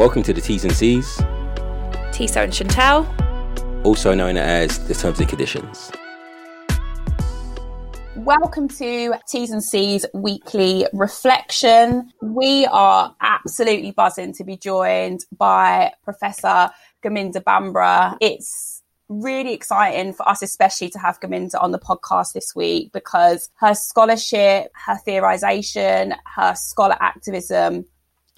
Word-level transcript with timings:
Welcome 0.00 0.22
to 0.22 0.32
the 0.32 0.40
T's 0.40 0.64
and 0.64 0.72
C's, 0.72 1.18
Tissot 2.10 2.44
and 2.44 2.54
Chantelle. 2.54 3.04
also 3.84 4.14
known 4.14 4.38
as 4.38 4.78
the 4.88 4.94
terms 4.94 5.20
and 5.20 5.28
conditions. 5.28 5.92
Welcome 8.16 8.66
to 8.68 9.12
T's 9.28 9.50
and 9.50 9.62
C's 9.62 10.06
weekly 10.14 10.86
reflection. 10.94 12.10
We 12.22 12.64
are 12.64 13.14
absolutely 13.20 13.90
buzzing 13.90 14.32
to 14.36 14.42
be 14.44 14.56
joined 14.56 15.26
by 15.36 15.92
Professor 16.02 16.70
Gurminder 17.04 17.44
Bhambra. 17.44 18.16
It's 18.22 18.82
really 19.10 19.52
exciting 19.52 20.14
for 20.14 20.26
us, 20.26 20.40
especially 20.40 20.88
to 20.88 20.98
have 20.98 21.20
Gurminder 21.20 21.60
on 21.60 21.72
the 21.72 21.78
podcast 21.78 22.32
this 22.32 22.56
week 22.56 22.90
because 22.92 23.50
her 23.56 23.74
scholarship, 23.74 24.72
her 24.86 24.96
theorization, 25.06 26.16
her 26.36 26.54
scholar 26.54 26.96
activism 27.00 27.84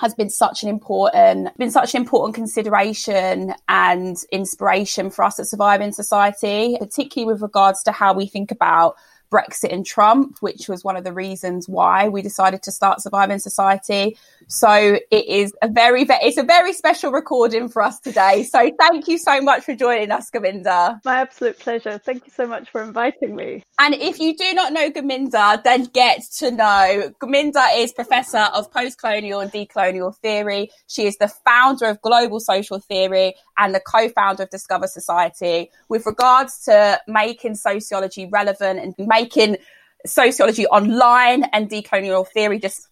has 0.02 0.14
been 0.14 0.28
such 0.28 0.64
an 0.64 0.68
important 0.68 1.56
been 1.56 1.70
such 1.70 1.94
an 1.94 2.00
important 2.00 2.34
consideration 2.34 3.54
and 3.68 4.16
inspiration 4.32 5.10
for 5.10 5.24
us 5.24 5.38
at 5.38 5.46
surviving 5.46 5.92
society 5.92 6.76
particularly 6.80 7.32
with 7.32 7.40
regards 7.40 7.84
to 7.84 7.92
how 7.92 8.12
we 8.12 8.26
think 8.26 8.50
about 8.50 8.96
Brexit 9.32 9.72
and 9.72 9.86
Trump, 9.86 10.36
which 10.40 10.68
was 10.68 10.84
one 10.84 10.96
of 10.96 11.04
the 11.04 11.12
reasons 11.12 11.68
why 11.68 12.08
we 12.08 12.20
decided 12.20 12.62
to 12.64 12.70
start 12.70 13.00
Surviving 13.00 13.38
Society. 13.38 14.18
So 14.46 14.98
it 15.10 15.26
is 15.26 15.54
a 15.62 15.68
very, 15.68 16.02
it's 16.08 16.36
a 16.36 16.42
very 16.42 16.74
special 16.74 17.10
recording 17.10 17.68
for 17.70 17.80
us 17.80 17.98
today. 17.98 18.42
So 18.42 18.70
thank 18.78 19.08
you 19.08 19.16
so 19.16 19.40
much 19.40 19.64
for 19.64 19.74
joining 19.74 20.10
us, 20.10 20.30
Gurminder. 20.30 21.00
My 21.04 21.20
absolute 21.20 21.58
pleasure. 21.58 21.96
Thank 21.96 22.26
you 22.26 22.32
so 22.32 22.46
much 22.46 22.68
for 22.68 22.82
inviting 22.82 23.34
me. 23.34 23.62
And 23.78 23.94
if 23.94 24.20
you 24.20 24.36
do 24.36 24.52
not 24.52 24.74
know 24.74 24.90
Gurminder, 24.90 25.62
then 25.64 25.84
get 25.84 26.22
to 26.38 26.50
know. 26.50 27.12
Gurminder 27.18 27.66
is 27.76 27.92
Professor 27.92 28.46
of 28.54 28.70
Post-Colonial 28.70 29.40
and 29.40 29.50
Decolonial 29.50 30.14
Theory. 30.18 30.70
She 30.88 31.06
is 31.06 31.16
the 31.16 31.28
founder 31.28 31.86
of 31.86 32.02
Global 32.02 32.38
Social 32.38 32.78
Theory 32.78 33.34
and 33.56 33.74
the 33.74 33.80
co-founder 33.80 34.42
of 34.42 34.50
Discover 34.50 34.88
Society. 34.88 35.70
With 35.88 36.04
regards 36.04 36.64
to 36.64 37.00
making 37.08 37.54
sociology 37.54 38.26
relevant 38.26 38.78
and 38.78 38.94
making 38.98 39.21
sociology 40.06 40.66
online 40.66 41.44
and 41.52 41.70
decolonial 41.70 42.26
theory 42.26 42.58
just 42.58 42.88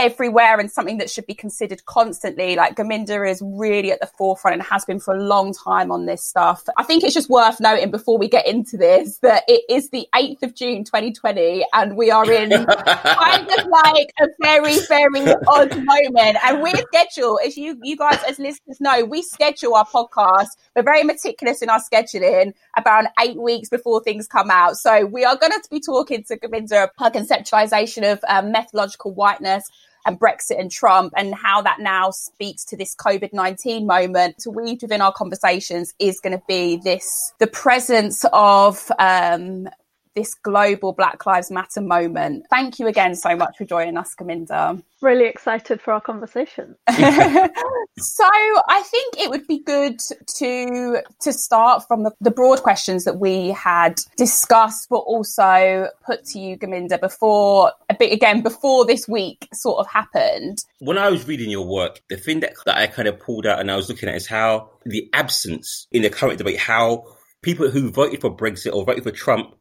everywhere 0.00 0.58
and 0.58 0.70
something 0.70 0.98
that 0.98 1.10
should 1.10 1.26
be 1.26 1.34
considered 1.34 1.84
constantly. 1.84 2.56
Like 2.56 2.76
Gurminder 2.76 3.28
is 3.28 3.42
really 3.44 3.92
at 3.92 4.00
the 4.00 4.06
forefront 4.06 4.54
and 4.54 4.62
has 4.62 4.84
been 4.84 4.98
for 4.98 5.14
a 5.14 5.22
long 5.22 5.52
time 5.52 5.92
on 5.92 6.06
this 6.06 6.24
stuff. 6.24 6.64
I 6.76 6.82
think 6.82 7.04
it's 7.04 7.14
just 7.14 7.28
worth 7.28 7.60
noting 7.60 7.90
before 7.90 8.18
we 8.18 8.28
get 8.28 8.46
into 8.46 8.76
this 8.76 9.18
that 9.18 9.44
it 9.46 9.62
is 9.68 9.90
the 9.90 10.08
8th 10.14 10.42
of 10.42 10.54
June 10.54 10.84
2020 10.84 11.66
and 11.72 11.96
we 11.96 12.10
are 12.10 12.30
in 12.30 12.50
kind 12.66 13.48
of 13.50 13.66
like 13.66 14.12
a 14.20 14.26
very, 14.40 14.78
very 14.88 15.34
odd 15.46 15.76
moment. 15.84 16.38
And 16.44 16.62
we 16.62 16.72
schedule, 16.72 17.38
as 17.44 17.56
you, 17.56 17.78
you 17.82 17.96
guys 17.96 18.20
as 18.26 18.38
listeners 18.38 18.80
know, 18.80 19.04
we 19.04 19.22
schedule 19.22 19.74
our 19.74 19.86
podcast. 19.86 20.48
We're 20.74 20.82
very 20.82 21.04
meticulous 21.04 21.62
in 21.62 21.68
our 21.68 21.80
scheduling 21.80 22.54
about 22.76 23.04
eight 23.22 23.40
weeks 23.40 23.68
before 23.68 24.02
things 24.02 24.26
come 24.26 24.50
out. 24.50 24.76
So 24.76 25.04
we 25.04 25.24
are 25.24 25.36
going 25.36 25.52
to 25.52 25.62
be 25.70 25.80
talking 25.80 26.24
to 26.24 26.36
Gurminder 26.38 26.88
her 26.98 27.10
conceptualization 27.10 28.10
of 28.10 28.20
um, 28.28 28.52
methodological 28.52 29.12
whiteness 29.12 29.68
and 30.06 30.18
Brexit 30.18 30.58
and 30.58 30.70
Trump 30.70 31.12
and 31.16 31.34
how 31.34 31.62
that 31.62 31.78
now 31.80 32.10
speaks 32.10 32.64
to 32.66 32.76
this 32.76 32.94
COVID 32.94 33.32
19 33.32 33.86
moment. 33.86 34.38
To 34.40 34.50
weave 34.50 34.82
within 34.82 35.00
our 35.00 35.12
conversations 35.12 35.94
is 35.98 36.20
going 36.20 36.36
to 36.36 36.42
be 36.46 36.76
this 36.76 37.32
the 37.38 37.46
presence 37.46 38.24
of 38.32 38.90
um, 38.98 39.68
this 40.14 40.34
global 40.34 40.92
Black 40.92 41.24
Lives 41.26 41.50
Matter 41.50 41.80
moment. 41.80 42.46
Thank 42.50 42.78
you 42.78 42.86
again 42.86 43.14
so 43.14 43.36
much 43.36 43.56
for 43.56 43.64
joining 43.64 43.96
us, 43.96 44.14
Gurminder. 44.14 44.82
Really 45.00 45.26
excited 45.26 45.80
for 45.80 45.92
our 45.92 46.00
conversation. 46.00 46.76
so 46.90 48.24
I 48.24 48.82
think 48.84 49.18
it 49.18 49.30
would 49.30 49.46
be 49.46 49.60
good 49.60 49.98
to 50.36 51.02
to 51.20 51.32
start 51.32 51.86
from 51.86 52.02
the, 52.02 52.12
the 52.20 52.30
broad 52.30 52.62
questions 52.62 53.04
that 53.04 53.18
we 53.18 53.48
had 53.48 54.00
discussed, 54.16 54.88
but 54.90 54.98
also 54.98 55.88
put 56.04 56.24
to 56.26 56.38
you, 56.38 56.56
Gurminder, 56.58 57.00
before 57.00 57.72
a 57.88 57.94
bit 57.94 58.12
again 58.12 58.42
before 58.42 58.84
this 58.84 59.08
week 59.08 59.48
sort 59.54 59.78
of 59.78 59.86
happened. 59.86 60.64
When 60.80 60.98
I 60.98 61.08
was 61.10 61.26
reading 61.26 61.50
your 61.50 61.66
work, 61.66 62.02
the 62.08 62.16
thing 62.16 62.40
that, 62.40 62.54
that 62.66 62.76
I 62.76 62.86
kind 62.86 63.08
of 63.08 63.18
pulled 63.20 63.46
out 63.46 63.60
and 63.60 63.70
I 63.70 63.76
was 63.76 63.88
looking 63.88 64.08
at 64.08 64.16
is 64.16 64.26
how 64.26 64.70
the 64.84 65.08
absence 65.12 65.86
in 65.92 66.02
the 66.02 66.10
current 66.10 66.38
debate, 66.38 66.58
how 66.58 67.04
people 67.42 67.70
who 67.70 67.90
voted 67.90 68.20
for 68.20 68.34
Brexit 68.34 68.72
or 68.72 68.84
voted 68.84 69.04
for 69.04 69.10
Trump 69.10 69.54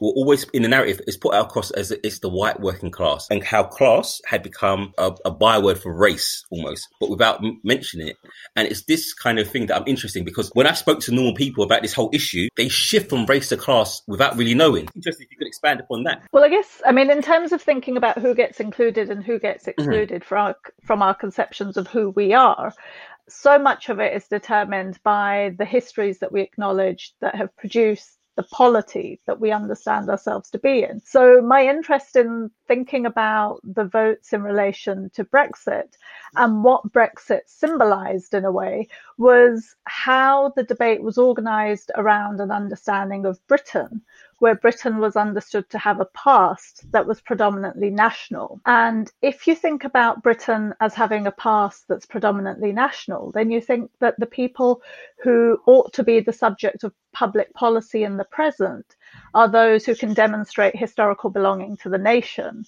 will 0.00 0.12
always 0.16 0.44
in 0.50 0.62
the 0.62 0.68
narrative 0.68 1.00
is 1.06 1.16
put 1.16 1.34
across 1.34 1.70
as 1.72 1.90
it's 1.90 2.18
the 2.20 2.28
white 2.28 2.60
working 2.60 2.90
class 2.90 3.26
and 3.30 3.42
how 3.42 3.62
class 3.62 4.20
had 4.26 4.42
become 4.42 4.92
a, 4.98 5.12
a 5.24 5.30
byword 5.30 5.78
for 5.78 5.92
race 5.92 6.44
almost 6.50 6.88
but 7.00 7.10
without 7.10 7.42
m- 7.44 7.60
mentioning 7.62 8.08
it. 8.08 8.16
And 8.56 8.66
it's 8.68 8.84
this 8.84 9.14
kind 9.14 9.38
of 9.38 9.48
thing 9.48 9.66
that 9.66 9.76
i'm 9.76 9.86
interested 9.86 10.20
in 10.20 10.24
because 10.24 10.50
when 10.54 10.66
i 10.66 10.72
spoke 10.72 11.00
to 11.00 11.12
normal 11.12 11.34
people 11.34 11.64
about 11.64 11.82
this 11.82 11.92
whole 11.92 12.10
issue 12.12 12.48
they 12.56 12.68
shift 12.68 13.10
from 13.10 13.26
race 13.26 13.48
to 13.50 13.56
class 13.56 14.02
without 14.06 14.36
really 14.36 14.54
knowing. 14.54 14.88
Interesting 14.94 15.26
if 15.26 15.32
you 15.32 15.38
could 15.38 15.48
expand 15.48 15.80
upon 15.80 16.04
that. 16.04 16.22
Well 16.32 16.44
i 16.44 16.48
guess 16.48 16.82
i 16.86 16.92
mean 16.92 17.10
in 17.10 17.22
terms 17.22 17.52
of 17.52 17.62
thinking 17.62 17.96
about 17.96 18.18
who 18.18 18.34
gets 18.34 18.60
included 18.60 19.10
and 19.10 19.24
who 19.24 19.38
gets 19.38 19.68
excluded 19.68 20.22
mm-hmm. 20.22 20.28
from 20.28 20.38
our 20.38 20.56
from 20.84 21.02
our 21.02 21.14
conceptions 21.14 21.76
of 21.76 21.86
who 21.86 22.10
we 22.10 22.32
are 22.32 22.72
so 23.28 23.58
much 23.58 23.88
of 23.88 24.00
it 24.00 24.14
is 24.14 24.26
determined 24.26 24.98
by 25.02 25.54
the 25.58 25.64
histories 25.64 26.18
that 26.20 26.32
we 26.32 26.40
acknowledge 26.40 27.12
that 27.20 27.34
have 27.34 27.54
produced 27.56 28.17
the 28.38 28.44
polity 28.44 29.20
that 29.26 29.40
we 29.40 29.50
understand 29.50 30.08
ourselves 30.08 30.48
to 30.48 30.60
be 30.60 30.84
in. 30.84 31.00
So, 31.00 31.42
my 31.42 31.66
interest 31.66 32.14
in 32.14 32.52
thinking 32.68 33.04
about 33.04 33.58
the 33.64 33.84
votes 33.84 34.32
in 34.32 34.44
relation 34.44 35.10
to 35.14 35.24
Brexit 35.24 35.96
and 36.36 36.62
what 36.62 36.92
Brexit 36.92 37.40
symbolized 37.46 38.34
in 38.34 38.44
a 38.44 38.52
way 38.52 38.86
was 39.16 39.74
how 39.86 40.52
the 40.54 40.62
debate 40.62 41.02
was 41.02 41.18
organized 41.18 41.90
around 41.96 42.40
an 42.40 42.52
understanding 42.52 43.26
of 43.26 43.44
Britain, 43.48 44.02
where 44.38 44.54
Britain 44.54 44.98
was 44.98 45.16
understood 45.16 45.68
to 45.70 45.78
have 45.78 46.00
a 46.00 46.04
past 46.06 46.84
that 46.92 47.06
was 47.06 47.20
predominantly 47.20 47.90
national. 47.90 48.60
And 48.66 49.10
if 49.20 49.46
you 49.46 49.54
think 49.54 49.84
about 49.84 50.22
Britain 50.22 50.74
as 50.80 50.94
having 50.94 51.26
a 51.26 51.32
past 51.32 51.86
that's 51.88 52.06
predominantly 52.06 52.72
national, 52.72 53.32
then 53.32 53.50
you 53.50 53.60
think 53.60 53.90
that 54.00 54.18
the 54.18 54.26
people 54.26 54.82
who 55.22 55.58
ought 55.66 55.92
to 55.94 56.04
be 56.04 56.20
the 56.20 56.32
subject 56.32 56.84
of 56.84 56.94
public 57.12 57.52
policy 57.54 58.04
in 58.04 58.16
the 58.16 58.24
present 58.24 58.96
are 59.34 59.48
those 59.48 59.84
who 59.84 59.94
can 59.94 60.14
demonstrate 60.14 60.76
historical 60.76 61.30
belonging 61.30 61.76
to 61.78 61.88
the 61.88 61.98
nation. 61.98 62.64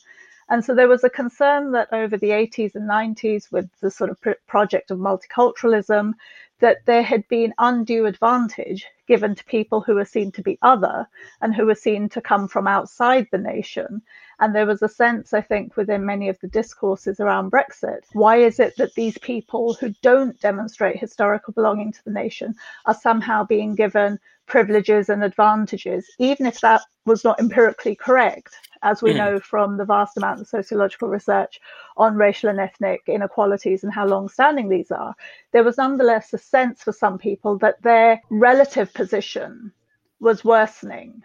And 0.49 0.65
so 0.65 0.75
there 0.75 0.89
was 0.89 1.05
a 1.05 1.11
concern 1.11 1.71
that 1.73 1.93
over 1.93 2.17
the 2.17 2.31
80s 2.31 2.75
and 2.75 2.91
90s, 2.91 3.53
with 3.53 3.71
the 3.81 3.91
sort 3.91 4.11
of 4.11 4.19
project 4.49 4.91
of 4.91 4.99
multiculturalism, 4.99 6.15
that 6.59 6.79
there 6.87 7.05
had 7.05 7.27
been 7.29 7.55
undue 7.59 8.07
advantage 8.07 8.85
given 9.11 9.35
to 9.35 9.45
people 9.47 9.81
who 9.81 9.97
were 9.97 10.05
seen 10.05 10.31
to 10.31 10.41
be 10.41 10.57
other 10.63 11.05
and 11.41 11.53
who 11.53 11.67
were 11.67 11.75
seen 11.75 12.09
to 12.09 12.21
come 12.21 12.47
from 12.47 12.69
outside 12.69 13.27
the 13.33 13.39
nation. 13.39 14.01
And 14.39 14.55
there 14.55 14.67
was 14.67 14.83
a 14.83 14.89
sense, 14.89 15.35
I 15.35 15.41
think, 15.41 15.77
within 15.77 16.07
many 16.07 16.29
of 16.29 16.39
the 16.39 16.47
discourses 16.47 17.19
around 17.19 17.51
Brexit 17.51 18.03
why 18.13 18.37
is 18.37 18.61
it 18.61 18.77
that 18.77 18.95
these 18.95 19.19
people 19.19 19.75
who 19.75 19.91
don't 20.03 20.41
demonstrate 20.41 20.99
historical 20.99 21.53
belonging 21.53 21.93
to 21.93 22.05
the 22.05 22.13
nation 22.13 22.55
are 22.87 22.95
somehow 22.95 23.45
being 23.45 23.75
given 23.75 24.19
privileges 24.51 25.09
and 25.09 25.25
advantages, 25.25 26.11
even 26.19 26.45
if 26.45 26.61
that 26.61 26.83
was 27.07 27.25
not 27.25 27.41
empirically 27.41 27.97
correct? 27.97 28.55
as 28.83 29.03
we 29.03 29.13
mm. 29.13 29.17
know 29.17 29.41
from 29.41 29.77
the 29.77 29.85
vast 29.85 30.17
amount 30.17 30.41
of 30.41 30.49
sociological 30.49 31.09
research 31.09 31.61
on 31.97 32.17
racial 32.17 32.49
and 32.49 32.61
ethnic 32.61 33.03
inequalities 33.07 33.85
and 33.85 33.93
how 33.93 34.07
long 34.07 34.29
standing 34.29 34.69
these 34.69 34.91
are, 34.91 35.15
there 35.53 35.65
was 35.65 35.77
nonetheless 35.77 36.33
a 36.33 36.39
sense 36.39 36.83
for 36.83 36.93
some 36.93 37.19
people 37.19 37.59
that 37.59 37.83
their 37.83 38.21
relative 38.31 38.93
position 38.95 39.73
was 40.19 40.45
worsening. 40.45 41.23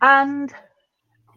And 0.00 0.52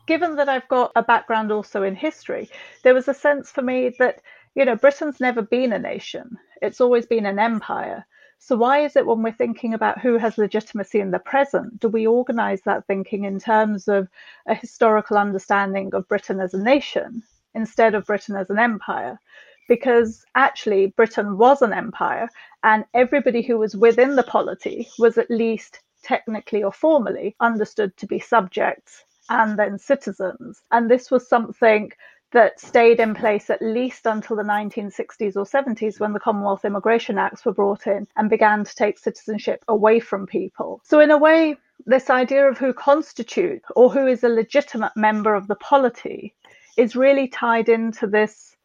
given 0.06 0.36
that 0.36 0.50
I've 0.50 0.68
got 0.68 0.92
a 0.96 1.04
background 1.04 1.52
also 1.52 1.84
in 1.84 1.96
history, 1.96 2.50
there 2.84 2.94
was 2.94 3.08
a 3.08 3.14
sense 3.14 3.50
for 3.50 3.64
me 3.64 3.90
that, 3.98 4.22
you 4.54 4.66
know, 4.66 4.76
Britain's 4.76 5.20
never 5.20 5.42
been 5.42 5.74
a 5.74 5.80
nation, 5.80 6.38
it's 6.62 6.82
always 6.82 7.06
been 7.06 7.26
an 7.26 7.40
empire. 7.40 8.06
So, 8.44 8.56
why 8.56 8.80
is 8.80 8.96
it 8.96 9.06
when 9.06 9.22
we're 9.22 9.32
thinking 9.34 9.76
about 9.76 10.00
who 10.00 10.18
has 10.18 10.40
legitimacy 10.40 11.00
in 11.00 11.12
the 11.12 11.20
present, 11.20 11.80
do 11.80 11.88
we 11.88 12.08
organize 12.08 12.64
that 12.64 12.88
thinking 12.88 13.26
in 13.26 13.40
terms 13.40 13.88
of 13.88 14.10
a 14.48 14.56
historical 14.56 15.16
understanding 15.16 15.94
of 15.94 16.08
Britain 16.08 16.40
as 16.40 16.56
a 16.56 16.64
nation 16.64 17.22
instead 17.54 17.94
of 17.94 18.08
Britain 18.08 18.36
as 18.36 18.50
an 18.50 18.58
empire? 18.58 19.20
Because 19.68 20.26
actually, 20.34 20.88
Britain 20.88 21.38
was 21.38 21.62
an 21.62 21.72
empire, 21.72 22.28
and 22.64 22.84
everybody 22.96 23.44
who 23.44 23.60
was 23.60 23.78
within 23.78 24.16
the 24.16 24.24
polity 24.24 24.88
was 24.98 25.20
at 25.20 25.30
least 25.30 25.80
technically 26.02 26.64
or 26.64 26.74
formally 26.74 27.36
understood 27.42 27.96
to 27.98 28.08
be 28.08 28.18
subjects 28.18 29.06
and 29.30 29.60
then 29.60 29.78
citizens. 29.78 30.64
And 30.72 30.90
this 30.90 31.12
was 31.12 31.30
something 31.30 31.92
that 32.32 32.60
stayed 32.60 33.00
in 33.00 33.14
place 33.14 33.50
at 33.50 33.62
least 33.62 34.06
until 34.06 34.36
the 34.36 34.44
1960s 34.44 35.36
or 35.36 35.44
70s 35.44 36.00
when 36.00 36.14
the 36.14 36.20
Commonwealth 36.20 36.66
Immigration 36.66 37.18
Acts 37.18 37.46
were 37.46 37.54
brought 37.54 37.88
in 37.88 38.08
and 38.16 38.30
began 38.30 38.64
to 38.64 38.76
take 38.76 38.98
citizenship 38.98 39.64
away 39.68 40.00
from 40.00 40.26
people. 40.26 40.82
So, 40.84 41.00
in 41.00 41.12
a 41.12 41.18
way, 41.18 41.58
this 41.86 42.10
idea 42.10 42.48
of 42.48 42.58
who 42.58 42.74
constitute 42.74 43.64
or 43.76 43.92
who 43.92 44.08
is 44.08 44.24
a 44.24 44.30
legitimate 44.30 44.96
member 44.96 45.36
of 45.36 45.48
the 45.48 45.56
polity 45.56 46.34
is 46.78 46.96
really 46.96 47.28
tied 47.28 47.70
into 47.70 48.08
this 48.08 48.56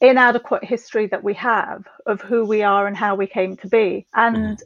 inadequate 0.00 0.64
history 0.64 1.06
that 1.08 1.24
we 1.24 1.34
have 1.34 1.84
of 2.06 2.20
who 2.20 2.44
we 2.44 2.62
are 2.62 2.86
and 2.86 2.96
how 2.96 3.16
we 3.16 3.26
came 3.26 3.56
to 3.56 3.68
be. 3.68 4.06
And 4.14 4.62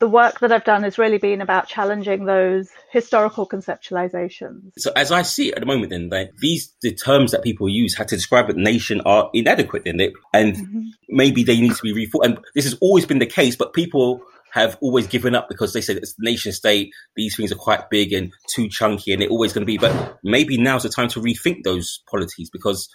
the 0.00 0.08
work 0.08 0.40
that 0.40 0.50
I've 0.50 0.64
done 0.64 0.82
has 0.82 0.96
really 0.98 1.18
been 1.18 1.42
about 1.42 1.68
challenging 1.68 2.24
those 2.24 2.70
historical 2.90 3.46
conceptualizations. 3.46 4.72
So, 4.78 4.90
as 4.96 5.12
I 5.12 5.22
see 5.22 5.48
it 5.48 5.54
at 5.54 5.60
the 5.60 5.66
moment, 5.66 5.90
then 5.90 6.08
like, 6.08 6.34
these 6.38 6.74
the 6.80 6.94
terms 6.94 7.32
that 7.32 7.42
people 7.42 7.68
use 7.68 7.94
had 7.94 8.08
to 8.08 8.16
describe 8.16 8.48
a 8.48 8.54
nation 8.54 9.02
are 9.02 9.30
inadequate, 9.34 9.82
in 9.86 10.00
it, 10.00 10.14
and 10.32 10.56
mm-hmm. 10.56 10.80
maybe 11.10 11.44
they 11.44 11.60
need 11.60 11.74
to 11.74 11.82
be 11.82 11.92
reformed. 11.92 12.24
And 12.24 12.44
this 12.54 12.64
has 12.64 12.74
always 12.80 13.04
been 13.04 13.18
the 13.18 13.26
case, 13.26 13.56
but 13.56 13.74
people 13.74 14.22
have 14.52 14.76
always 14.80 15.06
given 15.06 15.34
up 15.34 15.48
because 15.48 15.74
they 15.74 15.82
said 15.82 15.98
it's 15.98 16.14
the 16.14 16.24
nation 16.24 16.52
state. 16.52 16.92
These 17.14 17.36
things 17.36 17.52
are 17.52 17.56
quite 17.56 17.90
big 17.90 18.14
and 18.14 18.32
too 18.48 18.68
chunky, 18.70 19.12
and 19.12 19.20
they're 19.20 19.28
always 19.28 19.52
going 19.52 19.62
to 19.62 19.66
be. 19.66 19.76
But 19.76 20.18
maybe 20.24 20.56
now's 20.56 20.82
the 20.82 20.88
time 20.88 21.08
to 21.10 21.20
rethink 21.20 21.62
those 21.62 22.02
polities 22.10 22.48
because 22.50 22.88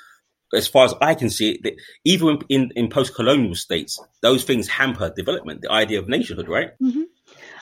as 0.54 0.68
far 0.68 0.86
as 0.86 0.94
I 1.02 1.16
can 1.16 1.30
see 1.30 1.52
it, 1.52 1.76
even 2.04 2.40
in, 2.50 2.72
in 2.76 2.90
post-colonial 2.90 3.56
states, 3.56 4.00
those 4.22 4.44
things 4.44 4.68
hamper 4.68 5.12
development, 5.16 5.62
the 5.62 5.72
idea 5.72 6.00
of 6.00 6.08
nationhood, 6.08 6.48
right? 6.48 6.72
Mm-hmm. 6.82 7.04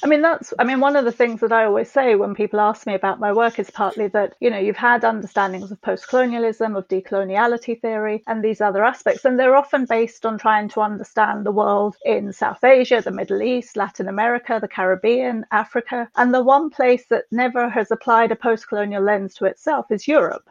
I 0.03 0.07
mean, 0.07 0.21
that's, 0.21 0.53
I 0.59 0.65
mean, 0.65 0.81
one 0.81 0.97
of 0.97 1.05
the 1.05 1.13
things 1.13 1.39
that 1.39 1.53
I 1.53 1.63
always 1.63 1.89
say 1.89 2.15
when 2.15 2.35
people 2.35 2.59
ask 2.59 2.85
me 2.85 2.93
about 2.93 3.21
my 3.21 3.31
work 3.31 3.57
is 3.57 3.71
partly 3.71 4.09
that, 4.09 4.35
you 4.41 4.49
know, 4.49 4.57
you've 4.57 4.75
had 4.75 5.05
understandings 5.05 5.71
of 5.71 5.81
post 5.81 6.09
colonialism, 6.09 6.75
of 6.75 6.89
decoloniality 6.89 7.79
theory, 7.79 8.21
and 8.27 8.43
these 8.43 8.59
other 8.59 8.83
aspects, 8.83 9.23
and 9.23 9.39
they're 9.39 9.55
often 9.55 9.85
based 9.85 10.25
on 10.25 10.37
trying 10.37 10.67
to 10.69 10.81
understand 10.81 11.45
the 11.45 11.53
world 11.53 11.95
in 12.03 12.33
South 12.33 12.61
Asia, 12.65 13.01
the 13.01 13.11
Middle 13.11 13.41
East, 13.41 13.77
Latin 13.77 14.09
America, 14.09 14.59
the 14.59 14.67
Caribbean, 14.67 15.45
Africa. 15.51 16.09
And 16.17 16.33
the 16.33 16.43
one 16.43 16.69
place 16.69 17.05
that 17.09 17.23
never 17.31 17.69
has 17.69 17.89
applied 17.89 18.33
a 18.33 18.35
post 18.35 18.67
colonial 18.67 19.03
lens 19.03 19.35
to 19.35 19.45
itself 19.45 19.85
is 19.89 20.05
Europe. 20.05 20.49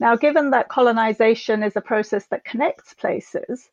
Now, 0.00 0.16
given 0.16 0.50
that 0.50 0.68
colonization 0.68 1.62
is 1.62 1.76
a 1.76 1.80
process 1.80 2.26
that 2.26 2.44
connects 2.44 2.94
places 2.94 3.70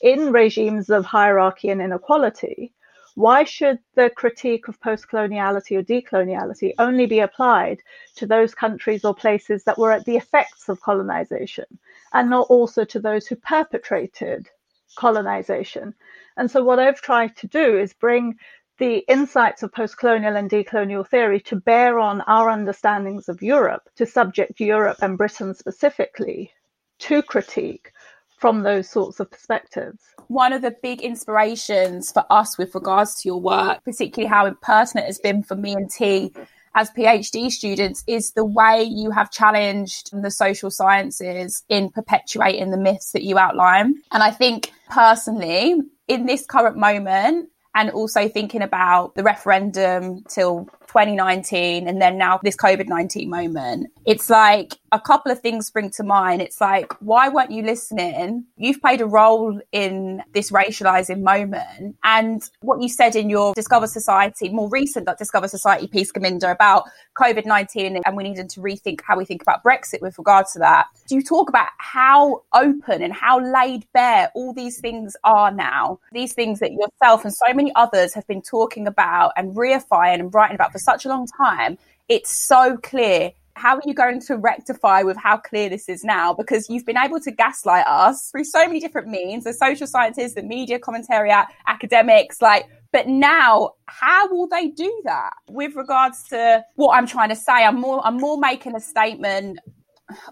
in 0.00 0.32
regimes 0.32 0.90
of 0.90 1.04
hierarchy 1.04 1.70
and 1.70 1.80
inequality, 1.80 2.72
why 3.16 3.44
should 3.44 3.78
the 3.94 4.10
critique 4.10 4.66
of 4.66 4.80
post 4.80 5.08
coloniality 5.08 5.76
or 5.76 5.82
decoloniality 5.82 6.74
only 6.78 7.06
be 7.06 7.20
applied 7.20 7.80
to 8.16 8.26
those 8.26 8.54
countries 8.54 9.04
or 9.04 9.14
places 9.14 9.62
that 9.64 9.78
were 9.78 9.92
at 9.92 10.04
the 10.04 10.16
effects 10.16 10.68
of 10.68 10.80
colonization 10.80 11.66
and 12.12 12.28
not 12.28 12.48
also 12.50 12.84
to 12.84 12.98
those 12.98 13.26
who 13.26 13.36
perpetrated 13.36 14.50
colonization? 14.96 15.94
And 16.36 16.50
so, 16.50 16.64
what 16.64 16.80
I've 16.80 17.00
tried 17.00 17.36
to 17.36 17.46
do 17.46 17.78
is 17.78 17.92
bring 17.92 18.36
the 18.78 19.04
insights 19.08 19.62
of 19.62 19.72
post-colonial 19.72 20.36
and 20.36 20.50
decolonial 20.50 21.06
theory 21.06 21.40
to 21.40 21.56
bear 21.56 21.98
on 21.98 22.20
our 22.22 22.48
understandings 22.48 23.28
of 23.28 23.42
Europe, 23.42 23.88
to 23.96 24.06
subject 24.06 24.60
Europe 24.60 24.98
and 25.00 25.16
Britain 25.16 25.54
specifically 25.54 26.50
to 26.98 27.22
critique 27.22 27.92
from 28.38 28.62
those 28.62 28.88
sorts 28.90 29.20
of 29.20 29.30
perspectives. 29.30 30.00
One 30.28 30.52
of 30.52 30.62
the 30.62 30.74
big 30.82 31.02
inspirations 31.02 32.10
for 32.10 32.24
us 32.30 32.58
with 32.58 32.74
regards 32.74 33.22
to 33.22 33.28
your 33.28 33.40
work, 33.40 33.84
particularly 33.84 34.28
how 34.28 34.50
personal 34.62 35.04
it 35.04 35.08
has 35.08 35.18
been 35.18 35.42
for 35.42 35.54
me 35.54 35.72
and 35.72 35.90
T 35.90 36.32
as 36.74 36.90
PhD 36.90 37.50
students, 37.50 38.02
is 38.06 38.32
the 38.32 38.44
way 38.44 38.82
you 38.82 39.10
have 39.12 39.30
challenged 39.30 40.10
the 40.12 40.30
social 40.30 40.70
sciences 40.70 41.62
in 41.68 41.90
perpetuating 41.90 42.70
the 42.70 42.76
myths 42.76 43.12
that 43.12 43.22
you 43.22 43.38
outline. 43.38 43.94
And 44.10 44.22
I 44.22 44.30
think 44.30 44.72
personally, 44.90 45.80
in 46.08 46.26
this 46.26 46.44
current 46.44 46.76
moment, 46.76 47.48
and 47.74 47.90
also 47.90 48.28
thinking 48.28 48.62
about 48.62 49.14
the 49.14 49.22
referendum 49.22 50.22
till 50.28 50.68
2019 50.86 51.88
and 51.88 52.00
then 52.00 52.18
now 52.18 52.40
this 52.42 52.56
COVID 52.56 52.88
19 52.88 53.28
moment, 53.28 53.90
it's 54.04 54.30
like 54.30 54.74
a 54.92 55.00
couple 55.00 55.32
of 55.32 55.40
things 55.40 55.66
spring 55.66 55.90
to 55.90 56.04
mind. 56.04 56.40
It's 56.40 56.60
like, 56.60 56.92
why 57.00 57.28
weren't 57.28 57.50
you 57.50 57.62
listening? 57.62 58.44
You've 58.56 58.80
played 58.80 59.00
a 59.00 59.06
role 59.06 59.60
in 59.72 60.22
this 60.32 60.50
racializing 60.50 61.22
moment. 61.22 61.96
And 62.04 62.42
what 62.60 62.80
you 62.80 62.88
said 62.88 63.16
in 63.16 63.28
your 63.28 63.54
Discover 63.54 63.88
Society, 63.88 64.50
more 64.50 64.68
recent 64.68 65.06
that 65.06 65.18
Discover 65.18 65.48
Society 65.48 65.88
piece, 65.88 66.12
Gurminder, 66.12 66.52
about 66.52 66.84
COVID 67.18 67.46
19 67.46 68.00
and 68.04 68.16
we 68.16 68.24
needed 68.24 68.48
to 68.50 68.60
rethink 68.60 69.00
how 69.04 69.16
we 69.16 69.24
think 69.24 69.42
about 69.42 69.64
Brexit 69.64 70.00
with 70.00 70.18
regards 70.18 70.52
to 70.52 70.58
that. 70.60 70.86
Do 71.08 71.14
you 71.14 71.22
talk 71.22 71.48
about 71.48 71.68
how 71.78 72.42
open 72.52 73.02
and 73.02 73.12
how 73.12 73.40
laid 73.40 73.86
bare 73.92 74.30
all 74.34 74.52
these 74.52 74.80
things 74.80 75.16
are 75.24 75.50
now? 75.50 75.98
These 76.12 76.34
things 76.34 76.60
that 76.60 76.72
yourself 76.72 77.24
and 77.24 77.32
so 77.32 77.52
many 77.52 77.72
others 77.74 78.14
have 78.14 78.26
been 78.26 78.42
talking 78.42 78.86
about 78.86 79.32
and 79.36 79.54
reifying 79.54 80.20
and 80.20 80.32
writing 80.34 80.54
about 80.54 80.72
for 80.74 80.80
such 80.80 81.04
a 81.04 81.08
long 81.08 81.28
time. 81.38 81.78
It's 82.08 82.32
so 82.32 82.76
clear 82.78 83.30
how 83.54 83.76
are 83.76 83.82
you 83.86 83.94
going 83.94 84.20
to 84.20 84.36
rectify 84.36 85.02
with 85.02 85.16
how 85.16 85.36
clear 85.36 85.68
this 85.68 85.88
is 85.88 86.02
now? 86.02 86.34
Because 86.34 86.68
you've 86.68 86.84
been 86.84 86.96
able 86.96 87.20
to 87.20 87.30
gaslight 87.30 87.86
us 87.86 88.28
through 88.32 88.42
so 88.42 88.66
many 88.66 88.80
different 88.80 89.06
means, 89.06 89.44
the 89.44 89.52
social 89.52 89.86
scientists, 89.86 90.34
the 90.34 90.42
media 90.42 90.80
commentary, 90.80 91.30
academics, 91.68 92.42
like, 92.42 92.64
but 92.90 93.06
now 93.06 93.70
how 93.86 94.28
will 94.28 94.48
they 94.48 94.66
do 94.68 94.92
that? 95.04 95.30
With 95.48 95.76
regards 95.76 96.24
to 96.30 96.64
what 96.74 96.96
I'm 96.96 97.06
trying 97.06 97.28
to 97.28 97.36
say, 97.36 97.52
I'm 97.52 97.80
more, 97.80 98.04
I'm 98.04 98.16
more 98.16 98.36
making 98.40 98.74
a 98.74 98.80
statement 98.80 99.60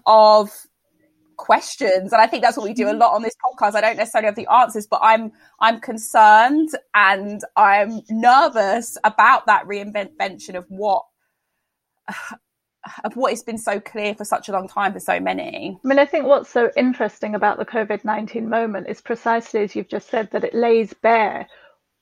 of 0.05 0.51
questions 1.43 2.13
and 2.13 2.21
i 2.21 2.25
think 2.25 2.41
that's 2.41 2.55
what 2.55 2.63
we 2.63 2.73
do 2.73 2.87
a 2.87 2.91
mm-hmm. 2.91 2.99
lot 2.99 3.13
on 3.13 3.21
this 3.21 3.35
podcast. 3.43 3.75
I 3.75 3.81
don't 3.81 3.97
necessarily 3.97 4.27
have 4.27 4.35
the 4.35 4.49
answers 4.49 4.87
but 4.87 5.01
i'm 5.03 5.29
i'm 5.59 5.81
concerned 5.81 6.69
and 6.93 7.41
i'm 7.57 7.99
nervous 8.09 8.97
about 9.03 9.45
that 9.47 9.65
reinvention 9.65 10.55
of 10.55 10.65
what 10.69 11.03
of 13.03 13.15
what 13.15 13.31
has 13.31 13.43
been 13.43 13.57
so 13.57 13.79
clear 13.79 14.15
for 14.15 14.25
such 14.25 14.47
a 14.49 14.51
long 14.51 14.67
time 14.67 14.91
for 14.91 14.99
so 14.99 15.17
many. 15.17 15.79
I 15.83 15.87
mean, 15.87 15.99
I 15.99 16.05
think 16.05 16.25
what's 16.25 16.49
so 16.49 16.69
interesting 16.75 17.33
about 17.33 17.57
the 17.57 17.65
COVID 17.65 18.03
19 18.03 18.49
moment 18.49 18.89
is 18.89 18.99
precisely 18.99 19.61
as 19.61 19.73
you've 19.73 19.87
just 19.87 20.09
said, 20.09 20.29
that 20.31 20.43
it 20.43 20.53
lays 20.53 20.93
bare 20.93 21.47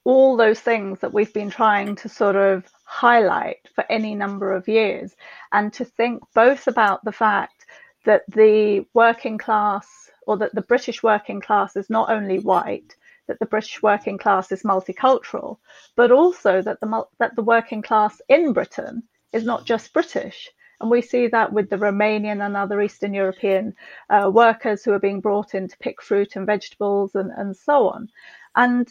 all 0.04 0.36
those 0.36 0.60
things 0.60 1.00
that 1.00 1.14
we've 1.14 1.34
been 1.34 1.52
trying 1.52 1.96
to 1.96 2.10
sort 2.10 2.36
of 2.36 2.66
highlight 2.86 3.58
for 3.76 3.86
any 3.92 4.16
number 4.16 4.52
of 4.52 4.68
years, 4.68 5.16
and 5.52 5.72
to 5.74 5.86
think 5.86 6.24
both 6.34 6.66
about 6.68 7.04
the 7.06 7.12
fact 7.12 7.61
that 8.06 8.24
the 8.28 8.86
working 8.94 9.38
class 9.38 9.88
or 10.28 10.38
that 10.38 10.54
the 10.56 10.62
British 10.62 11.04
working 11.04 11.42
class 11.42 11.76
is 11.76 11.90
not 11.90 12.10
only 12.10 12.40
white, 12.40 12.96
that 13.28 13.40
the 13.40 13.46
British 13.46 13.82
working 13.82 14.18
class 14.18 14.52
is 14.52 14.64
multicultural, 14.64 15.58
but 15.96 16.12
also 16.12 16.62
that 16.62 16.80
the 16.80 17.06
that 17.20 17.36
the 17.36 17.44
working 17.44 17.82
class 17.82 18.22
in 18.28 18.54
Britain 18.54 19.04
is 19.32 19.44
not 19.44 19.66
just 19.66 19.94
British, 19.94 20.50
and 20.82 20.90
we 20.90 21.02
see 21.02 21.28
that 21.28 21.54
with 21.54 21.70
the 21.70 21.78
Romanian 21.78 22.44
and 22.46 22.58
other 22.58 22.82
Eastern 22.82 23.14
European 23.14 23.76
uh, 24.10 24.30
workers 24.34 24.84
who 24.84 24.92
are 24.92 25.00
being 25.00 25.22
brought 25.22 25.54
in 25.54 25.68
to 25.68 25.78
pick 25.78 26.02
fruit 26.02 26.36
and 26.36 26.46
vegetables 26.46 27.16
and, 27.16 27.32
and 27.38 27.56
so 27.56 27.88
on. 27.88 28.10
And 28.56 28.88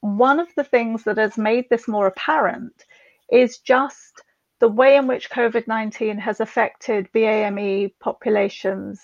one 0.00 0.38
of 0.38 0.48
the 0.54 0.64
things 0.64 1.04
that 1.04 1.18
has 1.18 1.36
made 1.38 1.66
this 1.68 1.88
more 1.88 2.06
apparent 2.06 2.84
is 3.30 3.58
just 3.58 4.22
the 4.60 4.68
way 4.68 4.96
in 4.96 5.06
which 5.06 5.30
COVID 5.30 5.66
19 5.66 6.18
has 6.18 6.40
affected 6.40 7.10
BAME 7.12 7.92
populations 7.98 9.00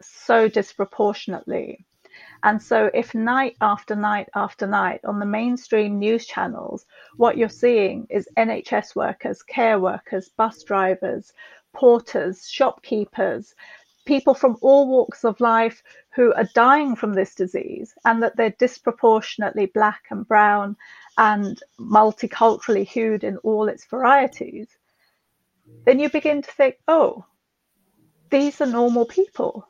so 0.00 0.48
disproportionately. 0.48 1.84
And 2.44 2.62
so, 2.62 2.90
if 2.94 3.14
night 3.14 3.56
after 3.60 3.96
night 3.96 4.28
after 4.34 4.66
night 4.66 5.00
on 5.04 5.18
the 5.18 5.26
mainstream 5.26 5.98
news 5.98 6.26
channels, 6.26 6.86
what 7.16 7.36
you're 7.36 7.48
seeing 7.48 8.06
is 8.08 8.28
NHS 8.38 8.94
workers, 8.94 9.42
care 9.42 9.80
workers, 9.80 10.30
bus 10.30 10.62
drivers, 10.62 11.32
porters, 11.74 12.48
shopkeepers, 12.48 13.54
people 14.06 14.34
from 14.34 14.56
all 14.62 14.88
walks 14.88 15.24
of 15.24 15.40
life 15.40 15.82
who 16.14 16.32
are 16.34 16.48
dying 16.54 16.94
from 16.94 17.14
this 17.14 17.34
disease, 17.34 17.94
and 18.04 18.22
that 18.22 18.36
they're 18.36 18.54
disproportionately 18.58 19.66
black 19.66 20.04
and 20.10 20.26
brown 20.26 20.76
and 21.18 21.60
multiculturally 21.80 22.86
hued 22.86 23.24
in 23.24 23.36
all 23.38 23.68
its 23.68 23.84
varieties, 23.86 24.78
then 25.84 25.98
you 25.98 26.10
begin 26.10 26.42
to 26.42 26.50
think, 26.52 26.76
oh, 26.88 27.24
these 28.30 28.60
are 28.60 28.66
normal 28.66 29.06
people. 29.06 29.66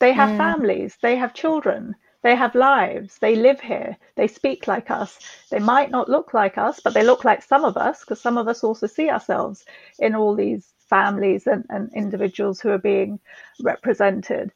They 0.00 0.12
have 0.12 0.30
mm. 0.30 0.36
families, 0.36 0.96
they 1.00 1.16
have 1.16 1.34
children, 1.34 1.94
they 2.22 2.36
have 2.36 2.54
lives, 2.54 3.18
they 3.18 3.34
live 3.34 3.60
here, 3.60 3.96
they 4.16 4.28
speak 4.28 4.66
like 4.66 4.90
us. 4.90 5.18
They 5.50 5.58
might 5.58 5.90
not 5.90 6.08
look 6.08 6.34
like 6.34 6.58
us, 6.58 6.80
but 6.80 6.94
they 6.94 7.04
look 7.04 7.24
like 7.24 7.42
some 7.42 7.64
of 7.64 7.76
us 7.76 8.00
because 8.00 8.20
some 8.20 8.38
of 8.38 8.48
us 8.48 8.62
also 8.62 8.86
see 8.86 9.10
ourselves 9.10 9.64
in 9.98 10.14
all 10.14 10.34
these 10.34 10.72
families 10.88 11.46
and, 11.46 11.64
and 11.68 11.90
individuals 11.94 12.60
who 12.60 12.70
are 12.70 12.78
being 12.78 13.18
represented. 13.60 14.52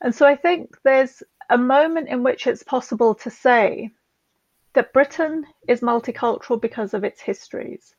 And 0.00 0.14
so 0.14 0.26
I 0.26 0.36
think 0.36 0.76
there's 0.84 1.22
a 1.50 1.58
moment 1.58 2.08
in 2.08 2.22
which 2.22 2.46
it's 2.46 2.62
possible 2.62 3.14
to 3.16 3.30
say 3.30 3.90
that 4.74 4.92
Britain 4.92 5.44
is 5.68 5.80
multicultural 5.80 6.60
because 6.60 6.94
of 6.94 7.04
its 7.04 7.20
histories. 7.20 7.94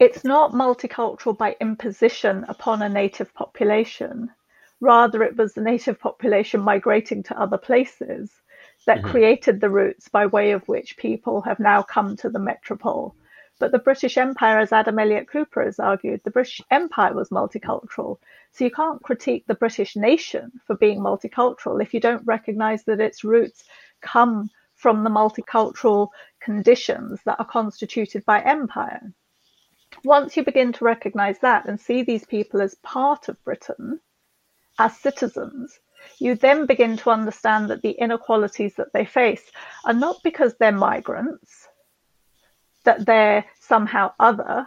It's 0.00 0.24
not 0.24 0.52
multicultural 0.52 1.36
by 1.36 1.56
imposition 1.60 2.46
upon 2.48 2.80
a 2.80 2.88
native 2.88 3.34
population. 3.34 4.30
Rather, 4.80 5.22
it 5.22 5.36
was 5.36 5.52
the 5.52 5.60
native 5.60 6.00
population 6.00 6.62
migrating 6.62 7.22
to 7.24 7.38
other 7.38 7.58
places 7.58 8.32
that 8.86 9.00
mm-hmm. 9.00 9.10
created 9.10 9.60
the 9.60 9.68
routes 9.68 10.08
by 10.08 10.24
way 10.24 10.52
of 10.52 10.66
which 10.68 10.96
people 10.96 11.42
have 11.42 11.60
now 11.60 11.82
come 11.82 12.16
to 12.16 12.30
the 12.30 12.38
metropole 12.38 13.14
But 13.58 13.72
the 13.72 13.78
British 13.78 14.16
Empire, 14.16 14.58
as 14.58 14.72
Adam 14.72 14.98
Elliott 14.98 15.28
Cooper 15.28 15.62
has 15.64 15.78
argued, 15.78 16.22
the 16.24 16.30
British 16.30 16.62
Empire 16.70 17.12
was 17.12 17.28
multicultural. 17.28 18.16
So 18.52 18.64
you 18.64 18.70
can't 18.70 19.02
critique 19.02 19.44
the 19.46 19.54
British 19.54 19.96
nation 19.96 20.50
for 20.66 20.76
being 20.76 21.00
multicultural 21.00 21.82
if 21.82 21.92
you 21.92 22.00
don't 22.00 22.26
recognize 22.26 22.84
that 22.84 23.00
its 23.00 23.22
roots 23.22 23.64
come 24.00 24.48
from 24.76 25.04
the 25.04 25.10
multicultural 25.10 26.08
conditions 26.40 27.20
that 27.26 27.38
are 27.38 27.44
constituted 27.44 28.24
by 28.24 28.40
empire. 28.40 29.12
Once 30.04 30.36
you 30.36 30.44
begin 30.44 30.72
to 30.72 30.84
recognize 30.84 31.38
that 31.40 31.66
and 31.66 31.80
see 31.80 32.02
these 32.02 32.24
people 32.24 32.62
as 32.62 32.74
part 32.76 33.28
of 33.28 33.42
Britain, 33.44 34.00
as 34.78 34.96
citizens, 34.96 35.80
you 36.18 36.34
then 36.34 36.64
begin 36.64 36.96
to 36.96 37.10
understand 37.10 37.68
that 37.68 37.82
the 37.82 37.90
inequalities 37.90 38.74
that 38.76 38.92
they 38.92 39.04
face 39.04 39.50
are 39.84 39.92
not 39.92 40.22
because 40.22 40.54
they're 40.54 40.72
migrants, 40.72 41.68
that 42.84 43.04
they're 43.04 43.44
somehow 43.58 44.12
other. 44.18 44.66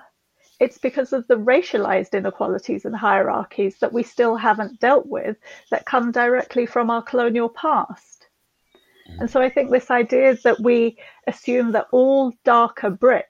It's 0.59 0.77
because 0.77 1.13
of 1.13 1.27
the 1.27 1.35
racialized 1.35 2.13
inequalities 2.13 2.85
and 2.85 2.95
hierarchies 2.95 3.79
that 3.79 3.91
we 3.91 4.03
still 4.03 4.35
haven't 4.35 4.79
dealt 4.79 5.07
with 5.07 5.37
that 5.71 5.85
come 5.85 6.11
directly 6.11 6.65
from 6.65 6.89
our 6.89 7.01
colonial 7.01 7.49
past. 7.49 8.27
And 9.19 9.29
so 9.29 9.41
I 9.41 9.49
think 9.49 9.71
this 9.71 9.91
idea 9.91 10.35
that 10.43 10.59
we 10.59 10.97
assume 11.27 11.71
that 11.73 11.87
all 11.91 12.31
darker 12.43 12.91
Brits 12.91 13.23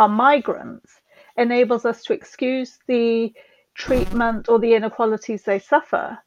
are 0.00 0.08
migrants 0.08 1.02
enables 1.36 1.84
us 1.84 2.02
to 2.02 2.14
excuse 2.14 2.78
the 2.86 3.34
treatment 3.74 4.48
or 4.48 4.58
the 4.58 4.72
inequalities 4.72 5.42
they 5.42 5.58
suffer 5.58 6.18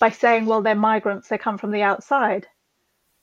by 0.00 0.10
saying, 0.10 0.44
well, 0.44 0.60
they're 0.60 0.74
migrants, 0.74 1.28
they 1.28 1.38
come 1.38 1.56
from 1.56 1.70
the 1.70 1.82
outside. 1.82 2.48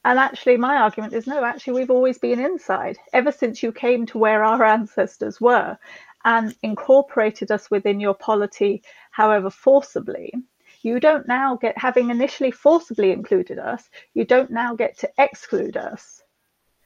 And 0.05 0.17
actually, 0.17 0.55
my 0.55 0.77
argument 0.77 1.11
is 1.11 1.27
no, 1.27 1.43
actually, 1.43 1.73
we've 1.73 1.91
always 1.91 2.17
been 2.17 2.39
inside 2.39 2.97
ever 3.11 3.33
since 3.33 3.61
you 3.61 3.73
came 3.73 4.05
to 4.05 4.17
where 4.17 4.41
our 4.41 4.63
ancestors 4.63 5.41
were 5.41 5.77
and 6.23 6.55
incorporated 6.63 7.51
us 7.51 7.69
within 7.69 7.99
your 7.99 8.13
polity, 8.13 8.81
however 9.11 9.49
forcibly. 9.49 10.33
You 10.81 11.01
don't 11.01 11.27
now 11.27 11.57
get, 11.57 11.77
having 11.77 12.09
initially 12.09 12.51
forcibly 12.51 13.11
included 13.11 13.59
us, 13.59 13.89
you 14.13 14.23
don't 14.23 14.49
now 14.49 14.75
get 14.75 14.97
to 14.99 15.11
exclude 15.17 15.75
us. 15.75 16.23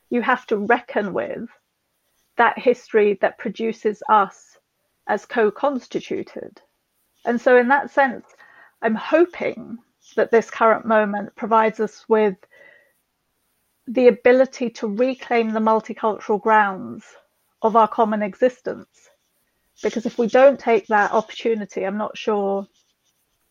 You 0.10 0.24
have 0.24 0.48
to 0.48 0.58
reckon 0.58 1.14
with 1.14 1.48
that 2.38 2.58
history 2.58 3.18
that 3.22 3.38
produces 3.38 4.02
us 4.10 4.58
as 5.08 5.26
co 5.26 5.52
constituted. 5.52 6.62
And 7.26 7.40
so, 7.40 7.58
in 7.58 7.68
that 7.70 7.92
sense, 7.92 8.26
I'm 8.82 8.96
hoping 8.96 9.78
that 10.16 10.32
this 10.32 10.52
current 10.52 10.86
moment 10.86 11.36
provides 11.36 11.80
us 11.80 12.06
with 12.08 12.36
the 13.88 14.08
ability 14.08 14.70
to 14.70 14.88
reclaim 14.88 15.52
the 15.52 15.60
multicultural 15.60 16.42
grounds 16.42 17.06
of 17.62 17.76
our 17.76 17.88
common 17.88 18.22
existence. 18.22 19.10
Because 19.82 20.06
if 20.06 20.18
we 20.18 20.28
don't 20.28 20.60
take 20.60 20.88
that 20.88 21.12
opportunity, 21.12 21.86
I'm 21.86 21.98
not 21.98 22.18
sure 22.18 22.68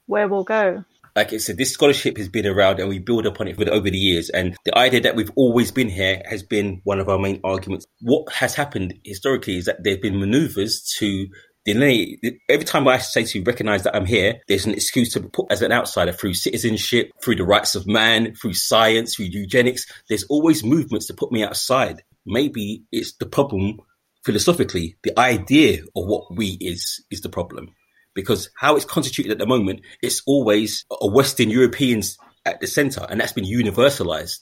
where 0.07 0.29
we'll 0.29 0.45
go. 0.45 0.85
Like 1.14 1.33
I 1.33 1.37
said, 1.37 1.59
this 1.59 1.73
scholarship 1.73 2.16
has 2.16 2.28
been 2.28 2.47
around 2.47 2.81
and 2.81 2.88
we 2.88 2.99
build 2.99 3.26
upon 3.26 3.49
it 3.49 3.59
over 3.69 3.90
the 3.90 3.99
years. 3.99 4.31
And 4.31 4.57
the 4.64 4.76
idea 4.76 5.00
that 5.02 5.14
we've 5.16 5.33
always 5.37 5.71
been 5.71 5.88
here 5.88 6.23
has 6.26 6.42
been 6.42 6.81
one 6.85 7.00
of 7.00 7.09
our 7.09 7.19
main 7.19 7.40
arguments. 7.45 7.87
What 8.00 8.33
has 8.33 8.54
happened 8.54 8.95
historically 9.04 9.59
is 9.59 9.66
that 9.66 9.85
there 9.85 9.95
have 9.95 10.02
been 10.02 10.19
maneuvers 10.19 10.83
to 10.99 11.26
delay. 11.64 12.19
Every 12.49 12.64
time 12.64 12.88
I 12.88 12.99
say 12.99 13.25
to 13.25 13.42
recognize 13.42 13.85
that 13.85 13.95
I'm 13.95 14.07
here, 14.07 14.40
there's 14.49 14.66
an 14.66 14.73
excuse 14.73 15.12
to 15.12 15.21
put 15.21 15.47
as 15.50 15.62
an 15.62 15.71
outsider 15.71 16.12
through 16.12 16.35
citizenship, 16.35 17.11
through 17.23 17.37
the 17.37 17.45
rights 17.45 17.75
of 17.75 17.87
man, 17.87 18.35
through 18.35 18.54
science, 18.54 19.14
through 19.14 19.26
eugenics. 19.26 19.87
There's 20.09 20.25
always 20.25 20.64
movements 20.64 21.07
to 21.07 21.14
put 21.14 21.31
me 21.31 21.45
outside. 21.45 22.02
Maybe 22.25 22.85
it's 22.90 23.14
the 23.19 23.26
problem 23.26 23.81
philosophically. 24.25 24.97
The 25.02 25.19
idea 25.19 25.83
of 25.95 26.07
what 26.07 26.35
we 26.35 26.57
is, 26.61 27.04
is 27.11 27.21
the 27.21 27.28
problem. 27.28 27.69
Because 28.14 28.50
how 28.57 28.76
it's 28.76 28.85
constituted 28.85 29.33
at 29.33 29.38
the 29.38 29.47
moment, 29.47 29.81
it's 30.02 30.23
always 30.26 30.85
a 31.00 31.09
Western 31.09 31.50
Europeans 31.50 32.19
at 32.45 32.61
the 32.61 32.66
center, 32.66 33.07
and 33.09 33.21
that's 33.21 33.33
been 33.33 33.45
universalized 33.45 34.40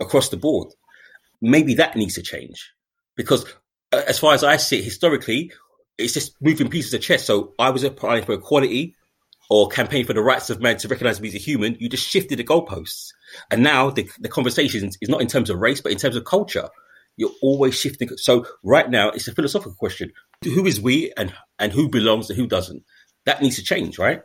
across 0.00 0.28
the 0.28 0.36
board. 0.36 0.68
Maybe 1.40 1.74
that 1.74 1.96
needs 1.96 2.14
to 2.14 2.22
change. 2.22 2.70
Because 3.16 3.44
uh, 3.92 4.02
as 4.06 4.18
far 4.18 4.34
as 4.34 4.44
I 4.44 4.56
see 4.56 4.78
it 4.78 4.84
historically, 4.84 5.52
it's 5.98 6.14
just 6.14 6.34
moving 6.40 6.70
pieces 6.70 6.94
of 6.94 7.02
chess. 7.02 7.24
So 7.24 7.54
I 7.58 7.70
was 7.70 7.84
applying 7.84 8.24
for 8.24 8.32
equality 8.32 8.94
or 9.50 9.68
campaign 9.68 10.06
for 10.06 10.12
the 10.12 10.22
rights 10.22 10.48
of 10.48 10.60
man 10.60 10.76
to 10.78 10.88
recognize 10.88 11.20
me 11.20 11.28
as 11.28 11.34
a 11.34 11.38
human. 11.38 11.76
You 11.80 11.88
just 11.88 12.06
shifted 12.06 12.38
the 12.38 12.44
goalposts. 12.44 13.08
And 13.50 13.62
now 13.62 13.90
the, 13.90 14.08
the 14.20 14.28
conversation 14.28 14.88
is 15.00 15.08
not 15.08 15.20
in 15.20 15.26
terms 15.26 15.50
of 15.50 15.58
race, 15.58 15.80
but 15.80 15.92
in 15.92 15.98
terms 15.98 16.16
of 16.16 16.24
culture. 16.24 16.68
You're 17.16 17.32
always 17.42 17.78
shifting. 17.78 18.08
So 18.16 18.46
right 18.62 18.88
now 18.88 19.10
it's 19.10 19.28
a 19.28 19.34
philosophical 19.34 19.74
question. 19.74 20.12
Who 20.44 20.64
is 20.66 20.80
we 20.80 21.12
and, 21.16 21.34
and 21.58 21.72
who 21.72 21.88
belongs 21.88 22.30
and 22.30 22.38
who 22.38 22.46
doesn't? 22.46 22.84
That 23.26 23.42
needs 23.42 23.56
to 23.56 23.62
change, 23.62 23.98
right? 23.98 24.22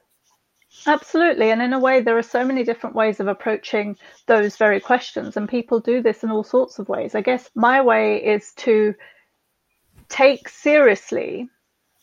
Absolutely. 0.87 1.51
And 1.51 1.61
in 1.61 1.73
a 1.73 1.79
way, 1.79 2.01
there 2.01 2.17
are 2.17 2.23
so 2.23 2.45
many 2.45 2.63
different 2.63 2.95
ways 2.95 3.19
of 3.19 3.27
approaching 3.27 3.97
those 4.27 4.57
very 4.57 4.79
questions. 4.79 5.37
And 5.37 5.47
people 5.49 5.79
do 5.79 6.01
this 6.01 6.23
in 6.23 6.31
all 6.31 6.43
sorts 6.43 6.79
of 6.79 6.89
ways. 6.89 7.15
I 7.15 7.21
guess 7.21 7.49
my 7.55 7.81
way 7.81 8.23
is 8.23 8.53
to 8.57 8.93
take 10.09 10.47
seriously 10.49 11.49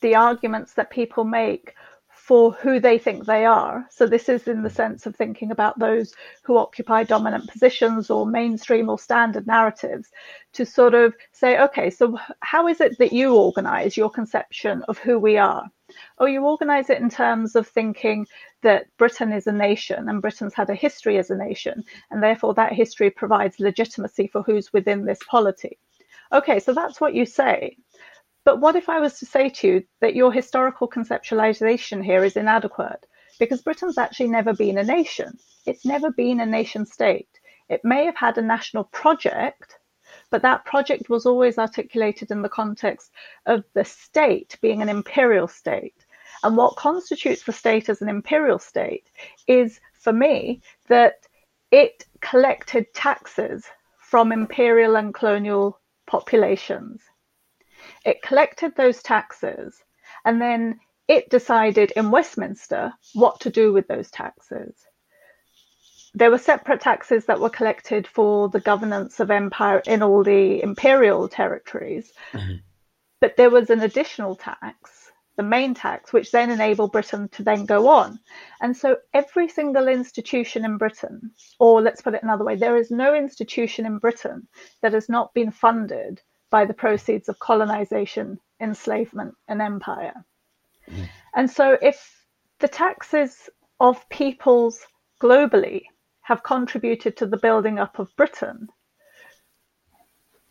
the 0.00 0.14
arguments 0.16 0.74
that 0.74 0.90
people 0.90 1.24
make 1.24 1.74
for 2.08 2.52
who 2.52 2.78
they 2.78 2.98
think 2.98 3.26
they 3.26 3.44
are. 3.44 3.86
So, 3.90 4.06
this 4.06 4.28
is 4.28 4.46
in 4.46 4.62
the 4.62 4.68
mm. 4.68 4.74
sense 4.76 5.06
of 5.06 5.16
thinking 5.16 5.50
about 5.50 5.78
those 5.78 6.14
who 6.44 6.56
occupy 6.56 7.02
dominant 7.02 7.48
positions 7.48 8.10
or 8.10 8.26
mainstream 8.26 8.88
or 8.88 8.98
standard 8.98 9.46
narratives 9.46 10.08
to 10.52 10.64
sort 10.64 10.94
of 10.94 11.14
say, 11.32 11.60
okay, 11.60 11.90
so 11.90 12.18
how 12.40 12.68
is 12.68 12.80
it 12.80 12.96
that 12.98 13.12
you 13.12 13.34
organize 13.34 13.96
your 13.96 14.08
conception 14.10 14.82
of 14.88 14.98
who 14.98 15.18
we 15.18 15.36
are? 15.36 15.68
Oh, 16.18 16.26
you 16.26 16.44
organize 16.44 16.90
it 16.90 17.00
in 17.00 17.10
terms 17.10 17.56
of 17.56 17.66
thinking 17.66 18.26
that 18.62 18.86
Britain 18.96 19.32
is 19.32 19.46
a 19.46 19.52
nation 19.52 20.08
and 20.08 20.22
Britain's 20.22 20.54
had 20.54 20.70
a 20.70 20.74
history 20.74 21.18
as 21.18 21.30
a 21.30 21.36
nation, 21.36 21.84
and 22.10 22.22
therefore 22.22 22.54
that 22.54 22.72
history 22.72 23.10
provides 23.10 23.60
legitimacy 23.60 24.28
for 24.28 24.42
who's 24.42 24.72
within 24.72 25.04
this 25.04 25.20
polity. 25.28 25.78
Okay, 26.32 26.60
so 26.60 26.72
that's 26.72 27.00
what 27.00 27.14
you 27.14 27.26
say. 27.26 27.76
But 28.44 28.60
what 28.60 28.76
if 28.76 28.88
I 28.88 28.98
was 28.98 29.18
to 29.18 29.26
say 29.26 29.48
to 29.50 29.68
you 29.68 29.84
that 30.00 30.16
your 30.16 30.32
historical 30.32 30.88
conceptualization 30.88 32.04
here 32.04 32.24
is 32.24 32.36
inadequate? 32.36 33.06
Because 33.38 33.62
Britain's 33.62 33.98
actually 33.98 34.28
never 34.28 34.52
been 34.52 34.78
a 34.78 34.84
nation. 34.84 35.38
It's 35.66 35.84
never 35.84 36.10
been 36.10 36.40
a 36.40 36.46
nation 36.46 36.86
state. 36.86 37.28
It 37.68 37.84
may 37.84 38.04
have 38.04 38.16
had 38.16 38.38
a 38.38 38.42
national 38.42 38.84
project, 38.84 39.78
but 40.32 40.42
that 40.42 40.64
project 40.64 41.10
was 41.10 41.26
always 41.26 41.58
articulated 41.58 42.30
in 42.30 42.40
the 42.40 42.48
context 42.48 43.12
of 43.44 43.62
the 43.74 43.84
state 43.84 44.58
being 44.62 44.80
an 44.80 44.88
imperial 44.88 45.46
state. 45.46 46.06
And 46.42 46.56
what 46.56 46.74
constitutes 46.76 47.44
the 47.44 47.52
state 47.52 47.90
as 47.90 48.00
an 48.00 48.08
imperial 48.08 48.58
state 48.58 49.10
is, 49.46 49.78
for 49.92 50.12
me, 50.12 50.62
that 50.88 51.28
it 51.70 52.06
collected 52.20 52.92
taxes 52.94 53.66
from 53.98 54.32
imperial 54.32 54.96
and 54.96 55.12
colonial 55.12 55.78
populations. 56.06 57.02
It 58.06 58.22
collected 58.22 58.74
those 58.74 59.02
taxes 59.02 59.84
and 60.24 60.40
then 60.40 60.80
it 61.08 61.28
decided 61.28 61.92
in 61.94 62.10
Westminster 62.10 62.94
what 63.12 63.38
to 63.40 63.50
do 63.50 63.70
with 63.72 63.86
those 63.86 64.10
taxes. 64.10 64.86
There 66.14 66.30
were 66.30 66.38
separate 66.38 66.82
taxes 66.82 67.24
that 67.26 67.40
were 67.40 67.50
collected 67.50 68.06
for 68.06 68.48
the 68.48 68.60
governance 68.60 69.18
of 69.18 69.30
empire 69.30 69.82
in 69.86 70.02
all 70.02 70.22
the 70.22 70.62
imperial 70.62 71.28
territories, 71.28 72.12
mm-hmm. 72.32 72.56
but 73.20 73.36
there 73.36 73.48
was 73.48 73.70
an 73.70 73.80
additional 73.80 74.36
tax, 74.36 75.10
the 75.36 75.42
main 75.42 75.72
tax, 75.72 76.12
which 76.12 76.30
then 76.30 76.50
enabled 76.50 76.92
Britain 76.92 77.28
to 77.30 77.42
then 77.42 77.64
go 77.64 77.88
on. 77.88 78.20
And 78.60 78.76
so 78.76 78.98
every 79.14 79.48
single 79.48 79.88
institution 79.88 80.66
in 80.66 80.76
Britain, 80.76 81.30
or 81.58 81.80
let's 81.80 82.02
put 82.02 82.14
it 82.14 82.22
another 82.22 82.44
way, 82.44 82.56
there 82.56 82.76
is 82.76 82.90
no 82.90 83.14
institution 83.14 83.86
in 83.86 83.98
Britain 83.98 84.46
that 84.82 84.92
has 84.92 85.08
not 85.08 85.32
been 85.32 85.50
funded 85.50 86.20
by 86.50 86.66
the 86.66 86.74
proceeds 86.74 87.30
of 87.30 87.38
colonization, 87.38 88.38
enslavement, 88.60 89.34
and 89.48 89.62
empire. 89.62 90.26
Mm. 90.90 91.08
And 91.34 91.50
so, 91.50 91.78
if 91.80 92.26
the 92.58 92.68
taxes 92.68 93.48
of 93.80 94.06
peoples 94.10 94.78
globally 95.20 95.84
have 96.22 96.42
contributed 96.42 97.16
to 97.16 97.26
the 97.26 97.36
building 97.36 97.78
up 97.78 97.98
of 97.98 98.14
Britain, 98.16 98.68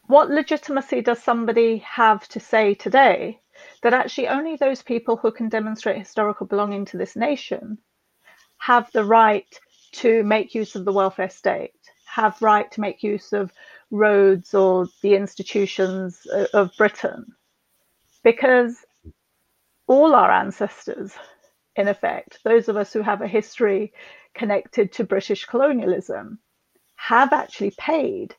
what 0.07 0.29
legitimacy 0.29 1.01
does 1.01 1.23
somebody 1.23 1.77
have 1.77 2.27
to 2.27 2.39
say 2.39 2.73
today 2.73 3.39
that 3.81 3.93
actually 3.93 4.27
only 4.27 4.57
those 4.57 4.81
people 4.81 5.15
who 5.15 5.31
can 5.31 5.47
demonstrate 5.47 5.97
historical 5.97 6.45
belonging 6.45 6.83
to 6.85 6.97
this 6.97 7.15
nation 7.15 7.77
have 8.57 8.91
the 8.91 9.05
right 9.05 9.59
to 9.93 10.23
make 10.23 10.53
use 10.53 10.75
of 10.75 10.85
the 10.85 10.91
welfare 10.91 11.29
state, 11.29 11.73
have 12.05 12.41
right 12.41 12.69
to 12.71 12.81
make 12.81 13.03
use 13.03 13.31
of 13.31 13.51
roads 13.89 14.53
or 14.53 14.87
the 15.01 15.15
institutions 15.15 16.27
uh, 16.27 16.45
of 16.53 16.71
Britain? 16.77 17.25
Because 18.23 18.85
all 19.87 20.13
our 20.13 20.31
ancestors, 20.31 21.13
in 21.75 21.87
effect, 21.87 22.39
those 22.43 22.69
of 22.69 22.77
us 22.77 22.93
who 22.93 23.01
have 23.01 23.21
a 23.21 23.27
history 23.27 23.93
connected 24.33 24.91
to 24.93 25.03
British 25.03 25.45
colonialism, 25.45 26.39
have 26.95 27.33
actually 27.33 27.71
paid 27.77 28.35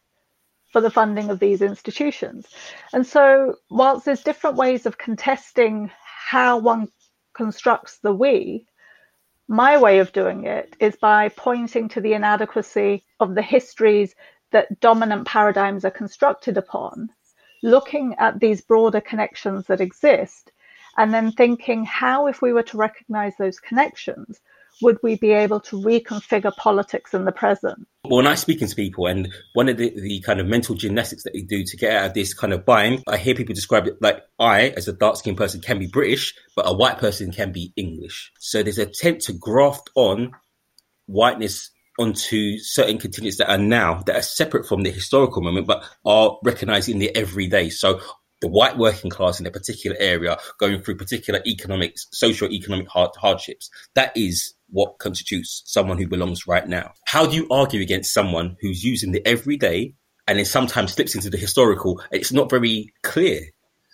for 0.72 0.80
the 0.80 0.90
funding 0.90 1.30
of 1.30 1.38
these 1.38 1.60
institutions. 1.60 2.46
And 2.92 3.06
so, 3.06 3.56
whilst 3.70 4.06
there's 4.06 4.22
different 4.22 4.56
ways 4.56 4.86
of 4.86 4.98
contesting 4.98 5.90
how 6.04 6.58
one 6.58 6.88
constructs 7.34 7.98
the 7.98 8.14
we, 8.14 8.66
my 9.48 9.78
way 9.78 9.98
of 9.98 10.12
doing 10.12 10.46
it 10.46 10.74
is 10.80 10.96
by 10.96 11.28
pointing 11.28 11.88
to 11.90 12.00
the 12.00 12.14
inadequacy 12.14 13.04
of 13.20 13.34
the 13.34 13.42
histories 13.42 14.14
that 14.50 14.80
dominant 14.80 15.26
paradigms 15.26 15.84
are 15.84 15.90
constructed 15.90 16.56
upon, 16.56 17.10
looking 17.62 18.14
at 18.18 18.40
these 18.40 18.62
broader 18.62 19.00
connections 19.00 19.66
that 19.66 19.80
exist, 19.80 20.52
and 20.96 21.12
then 21.12 21.32
thinking 21.32 21.84
how, 21.84 22.26
if 22.26 22.40
we 22.40 22.52
were 22.52 22.62
to 22.62 22.76
recognize 22.76 23.36
those 23.36 23.60
connections, 23.60 24.40
would 24.80 24.98
we 25.02 25.16
be 25.16 25.32
able 25.32 25.60
to 25.60 25.76
reconfigure 25.76 26.54
politics 26.56 27.14
in 27.14 27.24
the 27.24 27.32
present? 27.32 27.86
Well, 28.04 28.16
when 28.16 28.26
I'm 28.26 28.36
speaking 28.36 28.68
to 28.68 28.74
people, 28.74 29.06
and 29.06 29.28
one 29.52 29.68
of 29.68 29.76
the, 29.76 29.90
the 29.90 30.20
kind 30.20 30.40
of 30.40 30.46
mental 30.46 30.74
gymnastics 30.74 31.24
that 31.24 31.34
we 31.34 31.42
do 31.42 31.64
to 31.64 31.76
get 31.76 31.94
out 31.94 32.06
of 32.06 32.14
this 32.14 32.34
kind 32.34 32.52
of 32.52 32.64
bind, 32.64 33.02
I 33.06 33.16
hear 33.16 33.34
people 33.34 33.54
describe 33.54 33.86
it 33.86 34.00
like 34.00 34.22
I, 34.38 34.70
as 34.70 34.88
a 34.88 34.92
dark 34.92 35.16
skinned 35.16 35.36
person, 35.36 35.60
can 35.60 35.78
be 35.78 35.86
British, 35.86 36.34
but 36.56 36.68
a 36.68 36.72
white 36.72 36.98
person 36.98 37.30
can 37.32 37.52
be 37.52 37.72
English. 37.76 38.32
So 38.38 38.62
there's 38.62 38.78
an 38.78 38.88
attempt 38.88 39.22
to 39.26 39.32
graft 39.32 39.90
on 39.94 40.32
whiteness 41.06 41.70
onto 41.98 42.58
certain 42.58 42.98
contingents 42.98 43.38
that 43.38 43.50
are 43.50 43.58
now 43.58 44.02
that 44.06 44.16
are 44.16 44.22
separate 44.22 44.66
from 44.66 44.82
the 44.82 44.90
historical 44.90 45.42
moment 45.42 45.66
but 45.66 45.84
are 46.06 46.38
recognized 46.42 46.88
in 46.88 46.98
the 46.98 47.14
everyday 47.14 47.68
so 47.68 48.00
the 48.40 48.48
white 48.48 48.76
working 48.78 49.10
class 49.10 49.38
in 49.38 49.46
a 49.46 49.50
particular 49.50 49.96
area 50.00 50.38
going 50.58 50.82
through 50.82 50.96
particular 50.96 51.40
economic 51.46 51.94
social 51.96 52.50
economic 52.50 52.88
hard, 52.88 53.10
hardships 53.16 53.70
that 53.94 54.16
is 54.16 54.54
what 54.72 54.98
constitutes 54.98 55.62
someone 55.66 55.98
who 55.98 56.08
belongs 56.08 56.46
right 56.46 56.66
now. 56.66 56.92
How 57.06 57.26
do 57.26 57.36
you 57.36 57.46
argue 57.50 57.80
against 57.80 58.12
someone 58.12 58.56
who's 58.60 58.82
using 58.82 59.12
the 59.12 59.24
everyday 59.26 59.94
and 60.26 60.38
then 60.38 60.44
sometimes 60.44 60.94
slips 60.94 61.14
into 61.14 61.30
the 61.30 61.36
historical? 61.36 62.02
It's 62.10 62.32
not 62.32 62.50
very 62.50 62.92
clear. 63.02 63.42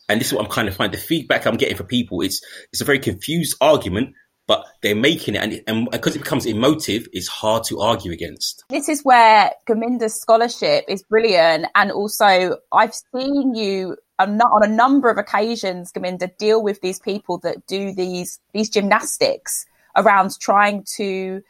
And 0.08 0.20
this 0.20 0.28
is 0.28 0.34
what 0.34 0.44
I'm 0.44 0.50
kind 0.50 0.68
of 0.68 0.76
finding. 0.76 0.98
The 0.98 1.04
feedback 1.04 1.46
I'm 1.46 1.56
getting 1.56 1.76
from 1.76 1.86
people, 1.86 2.22
it's 2.22 2.40
it's 2.72 2.80
a 2.80 2.84
very 2.86 2.98
confused 2.98 3.56
argument, 3.60 4.14
but 4.46 4.64
they're 4.82 4.96
making 4.96 5.34
it, 5.34 5.42
and, 5.42 5.62
and 5.66 5.90
because 5.90 6.16
it 6.16 6.20
becomes 6.20 6.46
emotive, 6.46 7.06
it's 7.12 7.28
hard 7.28 7.64
to 7.64 7.80
argue 7.80 8.10
against. 8.10 8.64
This 8.70 8.88
is 8.88 9.04
where 9.04 9.50
Gurminder's 9.68 10.14
scholarship 10.14 10.86
is 10.88 11.02
brilliant, 11.02 11.66
and 11.74 11.92
also 11.92 12.56
I've 12.72 12.94
seen 12.94 13.54
you 13.54 13.98
on 14.18 14.40
a 14.62 14.66
number 14.66 15.10
of 15.10 15.18
occasions, 15.18 15.92
Gurminder, 15.92 16.34
deal 16.38 16.62
with 16.62 16.80
these 16.80 16.98
people 16.98 17.38
that 17.38 17.66
do 17.66 17.92
these 17.92 18.40
these 18.54 18.70
gymnastics 18.70 19.66
around 19.98 20.38
trying 20.40 20.84
to 20.96 21.42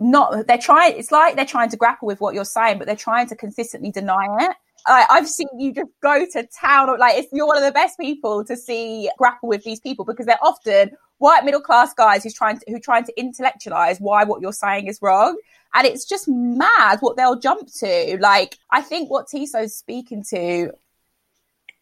not 0.00 0.46
they're 0.46 0.58
trying 0.58 0.96
it's 0.98 1.12
like 1.12 1.36
they're 1.36 1.46
trying 1.46 1.70
to 1.70 1.76
grapple 1.76 2.06
with 2.06 2.20
what 2.20 2.34
you're 2.34 2.44
saying 2.44 2.78
but 2.78 2.86
they're 2.86 2.96
trying 2.96 3.28
to 3.28 3.36
consistently 3.36 3.90
deny 3.90 4.26
it. 4.40 4.56
I, 4.86 5.06
I've 5.08 5.28
seen 5.28 5.48
you 5.58 5.72
just 5.72 5.90
go 6.02 6.26
to 6.32 6.46
town 6.60 6.98
like 6.98 7.26
you're 7.32 7.46
one 7.46 7.56
of 7.56 7.62
the 7.62 7.72
best 7.72 7.98
people 7.98 8.44
to 8.44 8.56
see 8.56 9.08
grapple 9.16 9.48
with 9.48 9.64
these 9.64 9.80
people 9.80 10.04
because 10.04 10.26
they're 10.26 10.36
often 10.42 10.90
white 11.18 11.44
middle 11.44 11.60
class 11.60 11.94
guys 11.94 12.22
who's 12.22 12.34
trying 12.34 12.58
to 12.58 12.64
who 12.68 12.78
trying 12.78 13.04
to 13.04 13.18
intellectualize 13.18 13.98
why 13.98 14.24
what 14.24 14.42
you're 14.42 14.52
saying 14.52 14.88
is 14.88 14.98
wrong. 15.00 15.38
And 15.76 15.86
it's 15.86 16.04
just 16.04 16.28
mad 16.28 16.98
what 17.00 17.16
they'll 17.16 17.38
jump 17.38 17.68
to. 17.80 18.18
Like 18.20 18.58
i 18.70 18.82
think 18.82 19.10
what 19.10 19.26
Tissot's 19.28 19.74
speaking 19.74 20.22
to 20.30 20.72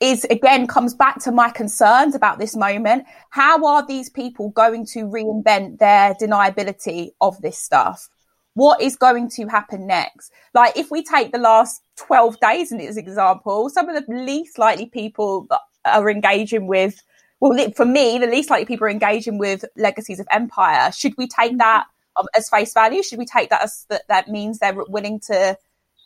is 0.03 0.25
again 0.31 0.67
comes 0.67 0.95
back 0.95 1.21
to 1.21 1.31
my 1.31 1.49
concerns 1.49 2.17
about 2.17 2.41
this 2.41 2.57
moment. 2.57 3.05
How 3.31 3.65
are 3.65 3.87
these 3.87 4.11
people 4.11 4.51
going 4.51 4.85
to 4.87 5.05
reinvent 5.05 5.79
their 5.79 6.15
deniability 6.15 7.13
of 7.21 7.41
this 7.41 7.57
stuff? 7.57 8.09
What 8.55 8.83
is 8.83 8.97
going 8.97 9.31
to 9.31 9.47
happen 9.47 9.87
next? 9.87 10.33
Like, 10.55 10.77
if 10.77 10.91
we 10.91 11.05
take 11.05 11.33
the 11.33 11.39
last 11.39 11.81
12 11.97 12.41
days 12.41 12.73
as 12.73 12.97
an 12.97 13.05
example, 13.07 13.71
some 13.71 13.89
of 13.89 13.95
the 13.95 14.13
least 14.13 14.59
likely 14.59 14.87
people 14.87 15.47
are 15.85 16.11
engaging 16.11 16.67
with, 16.67 17.01
well, 17.41 17.71
for 17.71 17.87
me, 17.87 18.19
the 18.19 18.27
least 18.27 18.51
likely 18.51 18.67
people 18.67 18.89
are 18.89 18.91
engaging 18.91 19.39
with 19.39 19.65
legacies 19.77 20.21
of 20.21 20.27
empire. 20.31 20.91
Should 20.93 21.15
we 21.17 21.29
take 21.29 21.57
that 21.59 21.87
um, 22.17 22.27
as 22.37 22.51
face 22.51 22.75
value? 22.75 23.03
Should 23.03 23.21
we 23.21 23.25
take 23.25 23.51
that 23.51 23.63
as 23.63 23.87
that, 23.89 24.03
that 24.09 24.29
means 24.29 24.59
they're 24.59 24.75
willing 24.89 25.21
to 25.29 25.57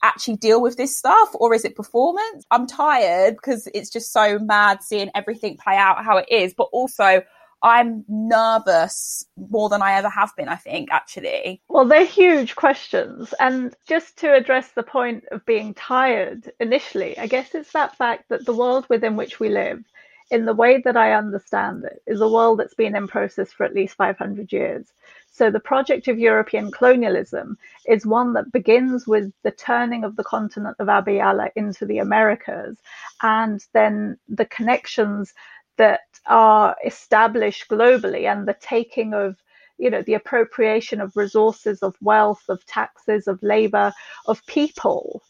actually 0.06 0.36
deal 0.36 0.60
with 0.62 0.76
this 0.76 0.96
stuff 0.96 1.30
or 1.34 1.54
is 1.54 1.64
it 1.64 1.76
performance? 1.76 2.44
I'm 2.50 2.66
tired 2.66 3.36
because 3.36 3.68
it's 3.74 3.90
just 3.90 4.12
so 4.12 4.38
mad 4.38 4.82
seeing 4.82 5.10
everything 5.14 5.56
play 5.56 5.76
out 5.76 6.04
how 6.04 6.16
it 6.18 6.26
is, 6.30 6.54
but 6.54 6.68
also 6.72 7.22
I'm 7.62 8.04
nervous 8.08 9.24
more 9.50 9.68
than 9.68 9.82
I 9.82 9.94
ever 9.94 10.08
have 10.08 10.30
been, 10.36 10.48
I 10.48 10.56
think, 10.56 10.90
actually. 10.92 11.62
Well, 11.68 11.86
they're 11.86 12.04
huge 12.04 12.54
questions. 12.54 13.34
And 13.40 13.74
just 13.88 14.18
to 14.18 14.32
address 14.34 14.70
the 14.70 14.82
point 14.82 15.24
of 15.32 15.44
being 15.46 15.74
tired 15.74 16.52
initially, 16.60 17.18
I 17.18 17.26
guess 17.26 17.54
it's 17.54 17.72
that 17.72 17.96
fact 17.96 18.28
that 18.28 18.44
the 18.44 18.52
world 18.54 18.86
within 18.88 19.16
which 19.16 19.40
we 19.40 19.48
live, 19.48 19.82
in 20.30 20.44
the 20.44 20.54
way 20.54 20.80
that 20.84 20.96
I 20.96 21.12
understand 21.12 21.84
it, 21.84 22.02
is 22.06 22.20
a 22.20 22.28
world 22.28 22.58
that's 22.58 22.74
been 22.74 22.96
in 22.96 23.06
process 23.06 23.52
for 23.52 23.64
at 23.64 23.74
least 23.74 23.96
500 23.96 24.52
years. 24.52 24.92
So 25.30 25.50
the 25.50 25.60
project 25.60 26.08
of 26.08 26.18
European 26.18 26.70
colonialism 26.70 27.58
is 27.86 28.06
one 28.06 28.32
that 28.32 28.52
begins 28.52 29.06
with 29.06 29.32
the 29.42 29.50
turning 29.50 30.02
of 30.02 30.16
the 30.16 30.24
continent 30.24 30.76
of 30.78 30.88
Abya 30.88 31.50
into 31.54 31.86
the 31.86 31.98
Americas 31.98 32.78
and 33.22 33.64
then 33.72 34.18
the 34.28 34.46
connections 34.46 35.32
that 35.76 36.00
are 36.26 36.74
established 36.84 37.68
globally 37.68 38.30
and 38.30 38.48
the 38.48 38.56
taking 38.60 39.14
of 39.14 39.36
you 39.78 39.90
know 39.90 40.02
the 40.02 40.14
appropriation 40.14 41.00
of 41.02 41.16
resources 41.16 41.82
of 41.82 41.94
wealth 42.00 42.42
of 42.48 42.64
taxes 42.64 43.28
of 43.28 43.42
labor 43.42 43.92
of 44.26 44.44
people 44.46 45.22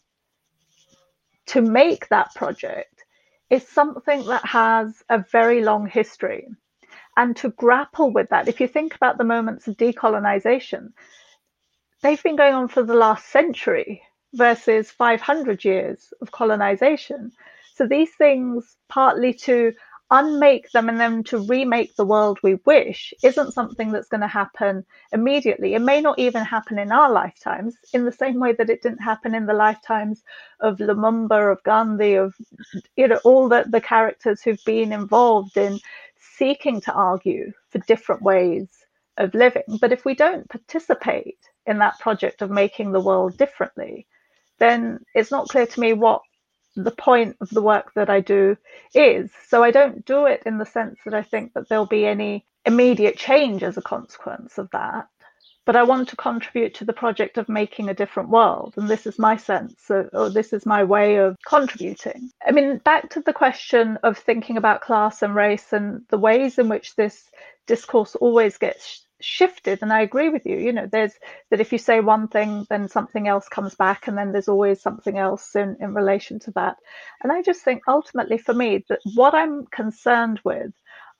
to 1.45 1.61
make 1.61 2.07
that 2.07 2.33
project 2.33 2.96
is 3.49 3.67
something 3.67 4.25
that 4.25 4.45
has 4.45 5.03
a 5.09 5.19
very 5.31 5.63
long 5.63 5.87
history 5.87 6.47
and 7.15 7.35
to 7.37 7.49
grapple 7.49 8.11
with 8.11 8.29
that. 8.29 8.47
If 8.47 8.59
you 8.59 8.67
think 8.67 8.95
about 8.95 9.17
the 9.17 9.23
moments 9.23 9.67
of 9.67 9.77
decolonization, 9.77 10.89
they've 12.01 12.21
been 12.21 12.35
going 12.35 12.53
on 12.53 12.67
for 12.67 12.83
the 12.83 12.93
last 12.93 13.27
century 13.29 14.01
versus 14.33 14.91
500 14.91 15.63
years 15.65 16.13
of 16.21 16.31
colonization. 16.31 17.31
So 17.75 17.87
these 17.87 18.13
things, 18.17 18.75
partly 18.89 19.33
to 19.33 19.73
unmake 20.09 20.71
them 20.71 20.89
and 20.89 20.99
then 20.99 21.23
to 21.23 21.39
remake 21.39 21.95
the 21.95 22.05
world 22.05 22.39
we 22.41 22.55
wish, 22.65 23.13
isn't 23.23 23.53
something 23.53 23.91
that's 23.91 24.07
going 24.07 24.21
to 24.21 24.27
happen 24.27 24.85
immediately. 25.11 25.73
It 25.73 25.81
may 25.81 26.01
not 26.01 26.19
even 26.19 26.45
happen 26.45 26.79
in 26.79 26.91
our 26.91 27.11
lifetimes, 27.11 27.75
in 27.93 28.05
the 28.05 28.11
same 28.11 28.39
way 28.39 28.53
that 28.53 28.69
it 28.69 28.81
didn't 28.81 29.01
happen 29.01 29.35
in 29.35 29.45
the 29.45 29.53
lifetimes 29.53 30.23
of 30.61 30.77
Lumumba, 30.77 31.51
of 31.51 31.63
Gandhi, 31.63 32.15
of 32.15 32.33
you 32.95 33.07
know 33.07 33.19
all 33.23 33.49
the, 33.49 33.65
the 33.67 33.81
characters 33.81 34.41
who've 34.41 34.63
been 34.65 34.91
involved 34.93 35.57
in 35.57 35.79
seeking 36.19 36.79
to 36.81 36.93
argue 36.93 37.51
for 37.69 37.79
different 37.79 38.21
ways 38.21 38.67
of 39.17 39.33
living. 39.33 39.77
But 39.81 39.91
if 39.91 40.05
we 40.05 40.15
don't 40.15 40.47
participate 40.49 41.39
in 41.65 41.79
that 41.79 41.99
project 41.99 42.41
of 42.41 42.49
making 42.49 42.91
the 42.91 43.01
world 43.01 43.37
differently, 43.37 44.07
then 44.59 44.99
it's 45.13 45.31
not 45.31 45.49
clear 45.49 45.65
to 45.65 45.79
me 45.79 45.93
what 45.93 46.21
the 46.83 46.91
point 46.91 47.37
of 47.41 47.49
the 47.49 47.61
work 47.61 47.93
that 47.95 48.09
I 48.09 48.21
do 48.21 48.57
is. 48.93 49.29
So 49.47 49.63
I 49.63 49.71
don't 49.71 50.05
do 50.05 50.25
it 50.25 50.43
in 50.45 50.57
the 50.57 50.65
sense 50.65 50.99
that 51.05 51.13
I 51.13 51.23
think 51.23 51.53
that 51.53 51.69
there'll 51.69 51.85
be 51.85 52.05
any 52.05 52.45
immediate 52.65 53.17
change 53.17 53.63
as 53.63 53.77
a 53.77 53.81
consequence 53.81 54.57
of 54.57 54.69
that 54.71 55.07
but 55.67 55.75
I 55.75 55.83
want 55.83 56.07
to 56.07 56.15
contribute 56.15 56.73
to 56.75 56.85
the 56.85 56.93
project 56.93 57.37
of 57.37 57.49
making 57.49 57.89
a 57.89 57.93
different 57.93 58.29
world. 58.29 58.75
And 58.77 58.87
this 58.87 59.05
is 59.05 59.19
my 59.19 59.35
sense, 59.35 59.89
of, 59.89 60.09
or 60.13 60.29
this 60.29 60.53
is 60.53 60.65
my 60.65 60.85
way 60.85 61.17
of 61.17 61.35
contributing. 61.45 62.31
I 62.47 62.51
mean, 62.51 62.77
back 62.77 63.09
to 63.11 63.19
the 63.19 63.33
question 63.33 63.97
of 64.01 64.17
thinking 64.17 64.55
about 64.55 64.79
class 64.79 65.21
and 65.21 65.35
race 65.35 65.73
and 65.73 66.03
the 66.07 66.17
ways 66.17 66.57
in 66.57 66.69
which 66.69 66.95
this 66.95 67.29
discourse 67.67 68.15
always 68.15 68.57
gets 68.57 69.05
shifted 69.21 69.79
and 69.81 69.93
i 69.93 70.01
agree 70.01 70.29
with 70.29 70.45
you 70.45 70.57
you 70.57 70.73
know 70.73 70.87
there's 70.91 71.13
that 71.51 71.61
if 71.61 71.71
you 71.71 71.77
say 71.77 71.99
one 71.99 72.27
thing 72.27 72.65
then 72.69 72.87
something 72.87 73.27
else 73.27 73.47
comes 73.49 73.75
back 73.75 74.07
and 74.07 74.17
then 74.17 74.31
there's 74.31 74.47
always 74.49 74.81
something 74.81 75.17
else 75.17 75.55
in 75.55 75.75
in 75.79 75.93
relation 75.93 76.39
to 76.39 76.51
that 76.51 76.77
and 77.23 77.31
i 77.31 77.41
just 77.41 77.63
think 77.63 77.81
ultimately 77.87 78.37
for 78.37 78.53
me 78.53 78.83
that 78.89 78.99
what 79.15 79.33
i'm 79.33 79.65
concerned 79.67 80.39
with 80.43 80.71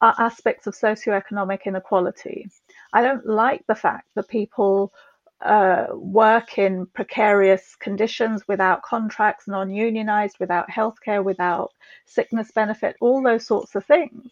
are 0.01 0.15
aspects 0.19 0.67
of 0.67 0.75
socioeconomic 0.75 1.65
inequality 1.65 2.47
I 2.93 3.01
don't 3.01 3.25
like 3.25 3.65
the 3.67 3.75
fact 3.75 4.09
that 4.15 4.27
people 4.27 4.93
uh, 5.41 5.87
work 5.93 6.57
in 6.57 6.87
precarious 6.87 7.75
conditions 7.75 8.47
without 8.47 8.81
contracts, 8.81 9.47
non 9.47 9.69
unionized, 9.69 10.37
without 10.39 10.69
healthcare, 10.69 11.23
without 11.23 11.71
sickness 12.05 12.51
benefit, 12.51 12.95
all 13.01 13.21
those 13.21 13.45
sorts 13.45 13.75
of 13.75 13.85
things. 13.85 14.31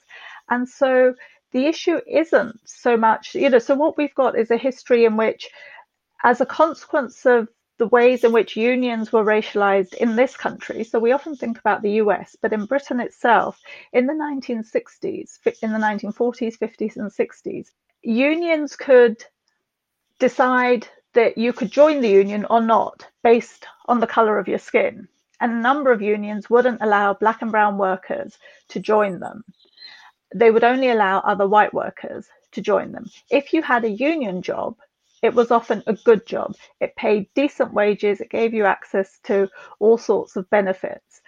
And 0.50 0.68
so 0.68 1.14
the 1.56 1.68
issue 1.68 2.02
isn't 2.06 2.60
so 2.68 2.98
much, 2.98 3.34
you 3.34 3.50
know, 3.50 3.60
so 3.60 3.76
what 3.76 3.96
we've 3.98 4.14
got 4.14 4.38
is 4.38 4.52
a 4.52 4.58
history 4.58 5.06
in 5.06 5.16
which, 5.16 5.50
as 6.22 6.42
a 6.42 6.46
consequence 6.46 7.26
of 7.26 7.48
the 7.78 7.88
ways 7.88 8.26
in 8.26 8.34
which 8.34 8.58
unions 8.58 9.14
were 9.14 9.24
racialized 9.24 9.94
in 9.94 10.18
this 10.18 10.36
country. 10.36 10.84
So 10.84 11.00
we 11.00 11.14
often 11.14 11.38
think 11.38 11.58
about 11.58 11.82
the 11.82 11.94
US, 12.04 12.36
but 12.42 12.52
in 12.52 12.66
Britain 12.66 13.00
itself, 13.00 13.58
in 13.94 14.06
the 14.06 14.12
1960s, 14.14 15.40
in 15.62 15.72
the 15.72 15.80
1940s, 15.80 16.58
50s, 16.58 16.98
and 16.98 17.10
60s, 17.10 17.68
unions 18.02 18.76
could 18.76 19.24
decide 20.20 20.86
that 21.14 21.38
you 21.38 21.54
could 21.54 21.72
join 21.72 22.02
the 22.02 22.10
union 22.10 22.46
or 22.50 22.60
not 22.60 23.08
based 23.24 23.66
on 23.86 24.02
the 24.02 24.14
color 24.16 24.38
of 24.38 24.50
your 24.50 24.60
skin. 24.60 25.08
and 25.40 25.52
a 25.54 25.66
number 25.70 25.94
of 25.94 26.02
unions 26.02 26.50
wouldn't 26.50 26.82
allow 26.82 27.14
black 27.14 27.42
and 27.42 27.52
brown 27.52 27.78
workers 27.78 28.38
to 28.68 28.80
join 28.82 29.20
them. 29.20 29.46
They 30.36 30.52
would 30.52 30.66
only 30.66 30.90
allow 30.90 31.20
other 31.20 31.48
white 31.48 31.74
workers 31.74 32.28
to 32.52 32.62
join 32.62 32.92
them. 32.92 33.06
If 33.32 33.54
you 33.54 33.62
had 33.62 33.86
a 33.86 33.90
union 33.90 34.42
job, 34.42 34.76
it 35.22 35.34
was 35.34 35.50
often 35.50 35.82
a 35.88 35.94
good 35.94 36.26
job. 36.28 36.56
It 36.82 36.98
paid 36.98 37.34
decent 37.36 37.74
wages, 37.74 38.20
it 38.20 38.30
gave 38.30 38.54
you 38.54 38.66
access 38.66 39.18
to 39.24 39.50
all 39.80 39.98
sorts 39.98 40.36
of 40.36 40.50
benefits. 40.50 41.22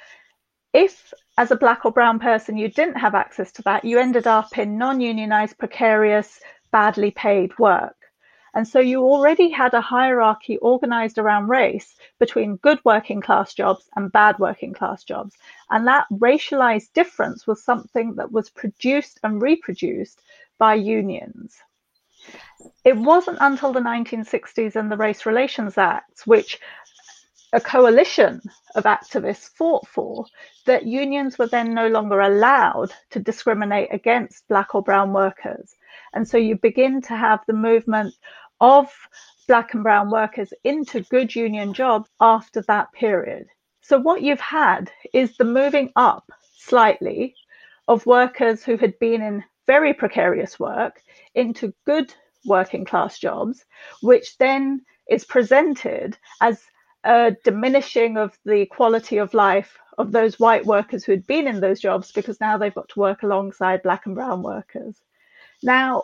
If, 0.74 1.14
as 1.38 1.52
a 1.52 1.56
black 1.56 1.86
or 1.86 1.92
brown 1.94 2.20
person, 2.20 2.58
you 2.58 2.68
didn't 2.68 2.98
have 2.98 3.16
access 3.16 3.54
to 3.54 3.62
that, 3.62 3.86
you 3.86 3.98
ended 3.98 4.28
up 4.28 4.58
in 4.58 4.78
non 4.78 5.00
unionized, 5.00 5.58
precarious, 5.58 6.42
badly 6.72 7.12
paid 7.12 7.58
work. 7.58 7.96
And 8.54 8.68
so 8.68 8.80
you 8.80 9.04
already 9.04 9.50
had 9.50 9.74
a 9.74 9.82
hierarchy 9.82 10.58
organized 10.58 11.18
around 11.18 11.48
race 11.48 11.96
between 12.20 12.58
good 12.58 12.80
working 12.84 13.22
class 13.22 13.54
jobs 13.54 13.90
and 13.96 14.12
bad 14.12 14.38
working 14.38 14.74
class 14.74 15.06
jobs. 15.06 15.38
And 15.70 15.88
that 15.88 16.08
racialized 16.12 16.94
difference 16.94 17.46
was 17.46 17.64
something 17.64 18.16
that 18.16 18.32
was 18.32 18.50
produced 18.50 19.20
and 19.24 19.42
reproduced 19.42 20.22
by 20.58 20.76
unions. 20.76 21.58
It 22.84 22.98
wasn't 22.98 23.38
until 23.42 23.74
the 23.74 23.80
1960s 23.80 24.76
and 24.76 24.92
the 24.92 24.98
Race 24.98 25.26
Relations 25.26 25.78
Acts, 25.78 26.26
which 26.26 26.60
a 27.54 27.62
coalition 27.62 28.42
of 28.76 28.84
activists 28.84 29.50
fought 29.50 29.88
for, 29.88 30.26
that 30.66 30.86
unions 30.86 31.38
were 31.38 31.48
then 31.48 31.74
no 31.74 31.88
longer 31.88 32.20
allowed 32.20 32.94
to 33.12 33.20
discriminate 33.20 33.94
against 33.94 34.48
black 34.48 34.76
or 34.76 34.82
brown 34.82 35.14
workers. 35.14 35.74
And 36.14 36.28
so 36.28 36.38
you 36.38 36.58
begin 36.58 37.02
to 37.04 37.16
have 37.16 37.40
the 37.48 37.54
movement 37.54 38.14
of 38.60 38.92
black 39.48 39.74
and 39.74 39.84
brown 39.84 40.10
workers 40.12 40.52
into 40.64 41.02
good 41.02 41.34
union 41.36 41.74
jobs 41.74 42.10
after 42.20 42.62
that 42.64 42.92
period. 42.92 43.48
So 43.88 43.98
what 43.98 44.22
you've 44.22 44.42
had 44.42 44.92
is 45.14 45.38
the 45.38 45.46
moving 45.46 45.94
up 45.96 46.30
slightly 46.58 47.36
of 47.88 48.06
workers 48.06 48.62
who 48.62 48.76
had 48.76 49.00
been 49.00 49.22
in 49.22 49.46
very 49.66 49.94
precarious 49.94 50.60
work 50.60 51.02
into 51.36 51.74
good 51.86 52.14
working 52.44 52.84
class 52.84 53.18
jobs, 53.18 53.64
which 54.02 54.38
then 54.40 54.82
is 55.10 55.24
presented 55.24 56.18
as 56.42 56.62
a 57.06 57.38
diminishing 57.46 58.18
of 58.18 58.38
the 58.44 58.66
quality 58.66 59.20
of 59.20 59.34
life 59.34 59.78
of 59.98 60.12
those 60.12 60.38
white 60.38 60.66
workers 60.66 61.06
who 61.06 61.14
had 61.14 61.26
been 61.26 61.48
in 61.48 61.62
those 61.62 61.80
jobs 61.80 62.12
because 62.12 62.42
now 62.42 62.58
they've 62.58 62.76
got 62.76 62.90
to 62.90 63.00
work 63.00 63.24
alongside 63.24 63.84
black 63.84 64.06
and 64.06 64.16
brown 64.16 64.44
workers. 64.44 65.02
Now, 65.64 66.04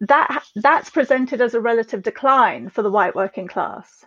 that 0.00 0.44
that's 0.56 0.90
presented 0.90 1.40
as 1.40 1.54
a 1.54 1.60
relative 1.60 2.02
decline 2.02 2.68
for 2.68 2.82
the 2.82 2.90
white 2.90 3.14
working 3.14 3.48
class. 3.48 4.04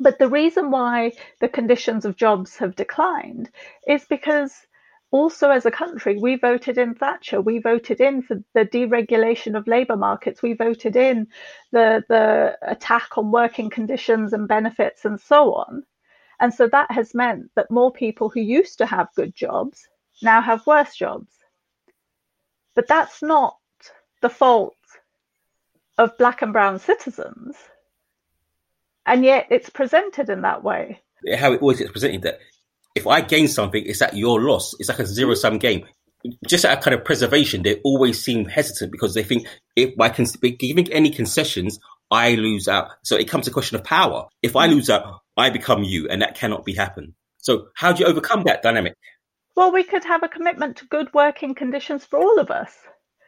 But 0.00 0.18
the 0.18 0.28
reason 0.28 0.70
why 0.70 1.12
the 1.40 1.48
conditions 1.48 2.04
of 2.04 2.16
jobs 2.16 2.56
have 2.56 2.76
declined 2.76 3.50
is 3.86 4.04
because 4.04 4.66
also 5.10 5.50
as 5.50 5.64
a 5.64 5.70
country, 5.70 6.18
we 6.18 6.36
voted 6.36 6.76
in 6.78 6.94
Thatcher. 6.94 7.40
We 7.40 7.58
voted 7.58 8.00
in 8.00 8.22
for 8.22 8.42
the 8.54 8.64
deregulation 8.66 9.56
of 9.56 9.66
labour 9.66 9.96
markets. 9.96 10.42
We 10.42 10.54
voted 10.54 10.96
in 10.96 11.28
the, 11.72 12.04
the 12.08 12.58
attack 12.62 13.16
on 13.16 13.30
working 13.30 13.70
conditions 13.70 14.32
and 14.32 14.48
benefits 14.48 15.04
and 15.04 15.20
so 15.20 15.54
on. 15.54 15.84
And 16.40 16.52
so 16.52 16.68
that 16.68 16.90
has 16.90 17.14
meant 17.14 17.50
that 17.54 17.70
more 17.70 17.92
people 17.92 18.28
who 18.28 18.40
used 18.40 18.78
to 18.78 18.86
have 18.86 19.14
good 19.14 19.34
jobs 19.34 19.88
now 20.22 20.40
have 20.42 20.66
worse 20.66 20.94
jobs. 20.94 21.32
But 22.74 22.88
that's 22.88 23.22
not 23.22 23.56
the 24.20 24.28
fault 24.28 24.76
of 25.96 26.18
black 26.18 26.42
and 26.42 26.52
brown 26.52 26.78
citizens. 26.78 27.56
And 29.06 29.24
yet 29.24 29.46
it's 29.50 29.70
presented 29.70 30.28
in 30.28 30.42
that 30.42 30.62
way. 30.64 31.00
How 31.38 31.52
it 31.52 31.62
always 31.62 31.78
gets 31.78 31.92
presented 31.92 32.22
that 32.22 32.40
if 32.94 33.06
I 33.06 33.20
gain 33.20 33.46
something, 33.48 33.82
it's 33.84 34.02
at 34.02 34.16
your 34.16 34.40
loss. 34.40 34.74
It's 34.78 34.88
like 34.88 34.98
a 34.98 35.06
zero 35.06 35.34
sum 35.34 35.58
game. 35.58 35.86
Just 36.46 36.64
out 36.64 36.78
of 36.78 36.82
kind 36.82 36.94
of 36.94 37.04
preservation, 37.04 37.62
they 37.62 37.80
always 37.84 38.22
seem 38.22 38.46
hesitant 38.46 38.90
because 38.90 39.14
they 39.14 39.22
think 39.22 39.46
if 39.76 39.94
by 39.96 40.08
cons- 40.08 40.36
giving 40.36 40.92
any 40.92 41.10
concessions, 41.10 41.78
I 42.10 42.34
lose 42.34 42.68
out. 42.68 42.88
So 43.04 43.16
it 43.16 43.28
comes 43.28 43.44
to 43.44 43.50
a 43.50 43.54
question 43.54 43.76
of 43.76 43.84
power. 43.84 44.26
If 44.42 44.56
I 44.56 44.66
lose 44.66 44.90
out, 44.90 45.20
I 45.36 45.50
become 45.50 45.84
you, 45.84 46.08
and 46.08 46.22
that 46.22 46.34
cannot 46.34 46.64
be 46.64 46.74
happen. 46.74 47.14
So 47.38 47.68
how 47.74 47.92
do 47.92 48.02
you 48.02 48.08
overcome 48.08 48.44
that 48.44 48.62
dynamic? 48.62 48.94
Well, 49.54 49.72
we 49.72 49.84
could 49.84 50.04
have 50.04 50.22
a 50.22 50.28
commitment 50.28 50.78
to 50.78 50.86
good 50.86 51.12
working 51.14 51.54
conditions 51.54 52.04
for 52.04 52.18
all 52.18 52.40
of 52.40 52.50
us. 52.50 52.72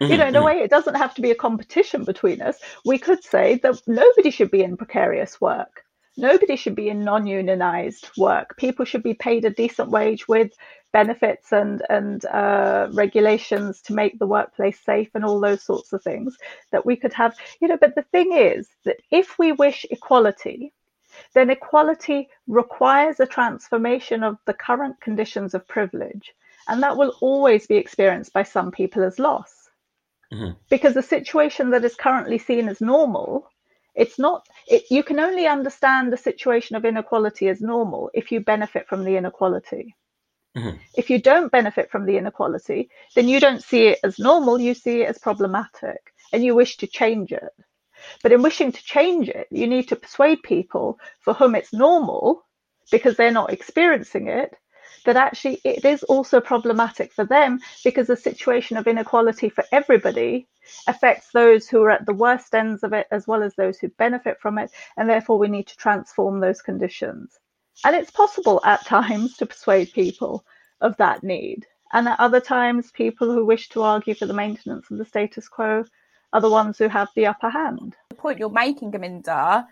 Mm-hmm, 0.00 0.12
you 0.12 0.18
know, 0.18 0.26
in 0.26 0.37
a 0.37 0.38
mm-hmm. 0.38 0.46
way, 0.46 0.58
it 0.61 0.70
doesn't 0.70 0.94
have 0.94 1.14
to 1.14 1.22
be 1.22 1.30
a 1.30 1.34
competition 1.34 2.04
between 2.04 2.40
us. 2.40 2.58
We 2.84 2.98
could 2.98 3.24
say 3.24 3.56
that 3.62 3.82
nobody 3.87 4.30
should 4.30 4.50
be 4.50 4.62
in 4.62 4.76
precarious 4.76 5.40
work. 5.40 5.84
Nobody 6.16 6.56
should 6.56 6.74
be 6.74 6.88
in 6.88 7.04
non 7.04 7.26
unionized 7.26 8.11
work. 8.16 8.56
People 8.56 8.84
should 8.84 9.02
be 9.02 9.14
paid 9.14 9.44
a 9.44 9.50
decent 9.50 9.90
wage 9.90 10.26
with 10.26 10.52
benefits 10.92 11.52
and, 11.52 11.82
and 11.90 12.24
uh, 12.26 12.88
regulations 12.92 13.80
to 13.82 13.92
make 13.92 14.18
the 14.18 14.26
workplace 14.26 14.80
safe 14.84 15.11
and 15.14 15.24
all 15.24 15.40
those 15.40 15.62
sorts 15.62 15.92
of 15.92 16.02
things 16.02 16.37
that 16.72 16.84
we 16.87 16.96
could 16.96 17.12
have. 17.12 17.37
You 17.61 17.68
know, 17.68 17.76
but 17.76 17.94
the 17.94 18.02
thing 18.02 18.32
is 18.32 18.68
that 18.84 18.98
if 19.11 19.38
we 19.38 19.52
wish 19.52 19.84
equality, 19.90 20.72
then 21.34 21.50
equality 21.50 22.28
requires 22.46 23.20
a 23.20 23.26
transformation 23.26 24.22
of 24.22 24.38
the 24.44 24.54
current 24.54 25.00
conditions 25.00 25.54
of 25.54 25.66
privilege. 25.68 26.34
And 26.68 26.82
that 26.82 26.96
will 26.96 27.14
always 27.20 27.66
be 27.66 27.76
experienced 27.76 28.32
by 28.32 28.42
some 28.42 28.70
people 28.70 29.02
as 29.02 29.18
loss. 29.18 29.67
Mm-hmm. 30.33 30.53
Because 30.69 30.95
the 30.95 31.03
situation 31.03 31.71
that 31.71 31.85
is 31.85 31.95
currently 31.95 32.38
seen 32.38 32.69
as 32.69 32.81
normal, 32.81 33.49
it's 33.95 34.19
not, 34.19 34.47
it, 34.67 34.85
you 34.91 35.03
can 35.03 35.19
only 35.19 35.47
understand 35.47 36.12
the 36.12 36.17
situation 36.17 36.77
of 36.77 36.85
inequality 36.85 37.49
as 37.49 37.61
normal 37.61 38.11
if 38.14 38.31
you 38.31 38.41
benefit 38.41 38.87
from 38.87 39.05
the 39.05 39.17
inequality. 39.17 39.97
Mm-hmm. 40.57 40.77
If 40.95 41.11
you 41.11 41.21
don't 41.21 41.53
benefit 41.53 41.91
from 41.91 42.05
the 42.05 42.17
inequality, 42.17 42.91
then 43.14 43.29
you 43.29 43.41
don't 43.41 43.62
see 43.62 43.88
it 43.88 44.01
as 44.05 44.19
normal, 44.19 44.61
you 44.61 44.75
see 44.75 45.03
it 45.03 45.09
as 45.09 45.19
problematic 45.19 46.12
and 46.33 46.45
you 46.45 46.55
wish 46.55 46.77
to 46.79 46.87
change 46.87 47.33
it. 47.33 47.53
But 48.23 48.33
in 48.33 48.43
wishing 48.43 48.73
to 48.73 48.85
change 48.85 49.29
it, 49.29 49.49
you 49.51 49.67
need 49.67 49.88
to 49.88 49.97
persuade 49.97 50.43
people 50.43 50.99
for 51.21 51.35
whom 51.35 51.55
it's 51.55 51.73
normal 51.73 52.45
because 52.91 53.17
they're 53.17 53.31
not 53.31 53.53
experiencing 53.53 54.29
it 54.29 54.55
that 55.04 55.16
actually 55.16 55.61
it 55.64 55.84
is 55.84 56.02
also 56.04 56.40
problematic 56.40 57.12
for 57.12 57.24
them 57.24 57.61
because 57.84 58.06
the 58.06 58.16
situation 58.16 58.76
of 58.76 58.87
inequality 58.87 59.48
for 59.48 59.64
everybody 59.72 60.46
affects 60.87 61.28
those 61.32 61.68
who 61.68 61.82
are 61.82 61.90
at 61.90 62.06
the 62.06 62.14
worst 62.14 62.54
ends 62.54 62.82
of 62.82 62.92
it 62.92 63.06
as 63.11 63.26
well 63.26 63.42
as 63.42 63.54
those 63.54 63.78
who 63.78 63.88
benefit 63.90 64.38
from 64.40 64.58
it. 64.58 64.70
And 64.96 65.08
therefore, 65.08 65.38
we 65.38 65.48
need 65.48 65.66
to 65.68 65.76
transform 65.76 66.40
those 66.40 66.62
conditions. 66.62 67.38
And 67.84 67.94
it's 67.94 68.11
possible 68.11 68.61
at 68.64 68.84
times 68.84 69.37
to 69.37 69.46
persuade 69.46 69.92
people 69.92 70.44
of 70.80 70.96
that 70.96 71.22
need. 71.22 71.66
And 71.92 72.08
at 72.08 72.20
other 72.20 72.40
times, 72.40 72.90
people 72.90 73.32
who 73.32 73.44
wish 73.44 73.68
to 73.70 73.82
argue 73.82 74.14
for 74.14 74.26
the 74.26 74.34
maintenance 74.34 74.90
of 74.90 74.98
the 74.98 75.04
status 75.04 75.48
quo 75.48 75.84
are 76.32 76.40
the 76.40 76.50
ones 76.50 76.76
who 76.76 76.88
have 76.88 77.08
the 77.14 77.26
upper 77.26 77.48
hand. 77.48 77.96
The 78.11 78.16
point 78.16 78.38
you're 78.38 78.50
making, 78.50 78.92
Gurminder, 78.92 79.66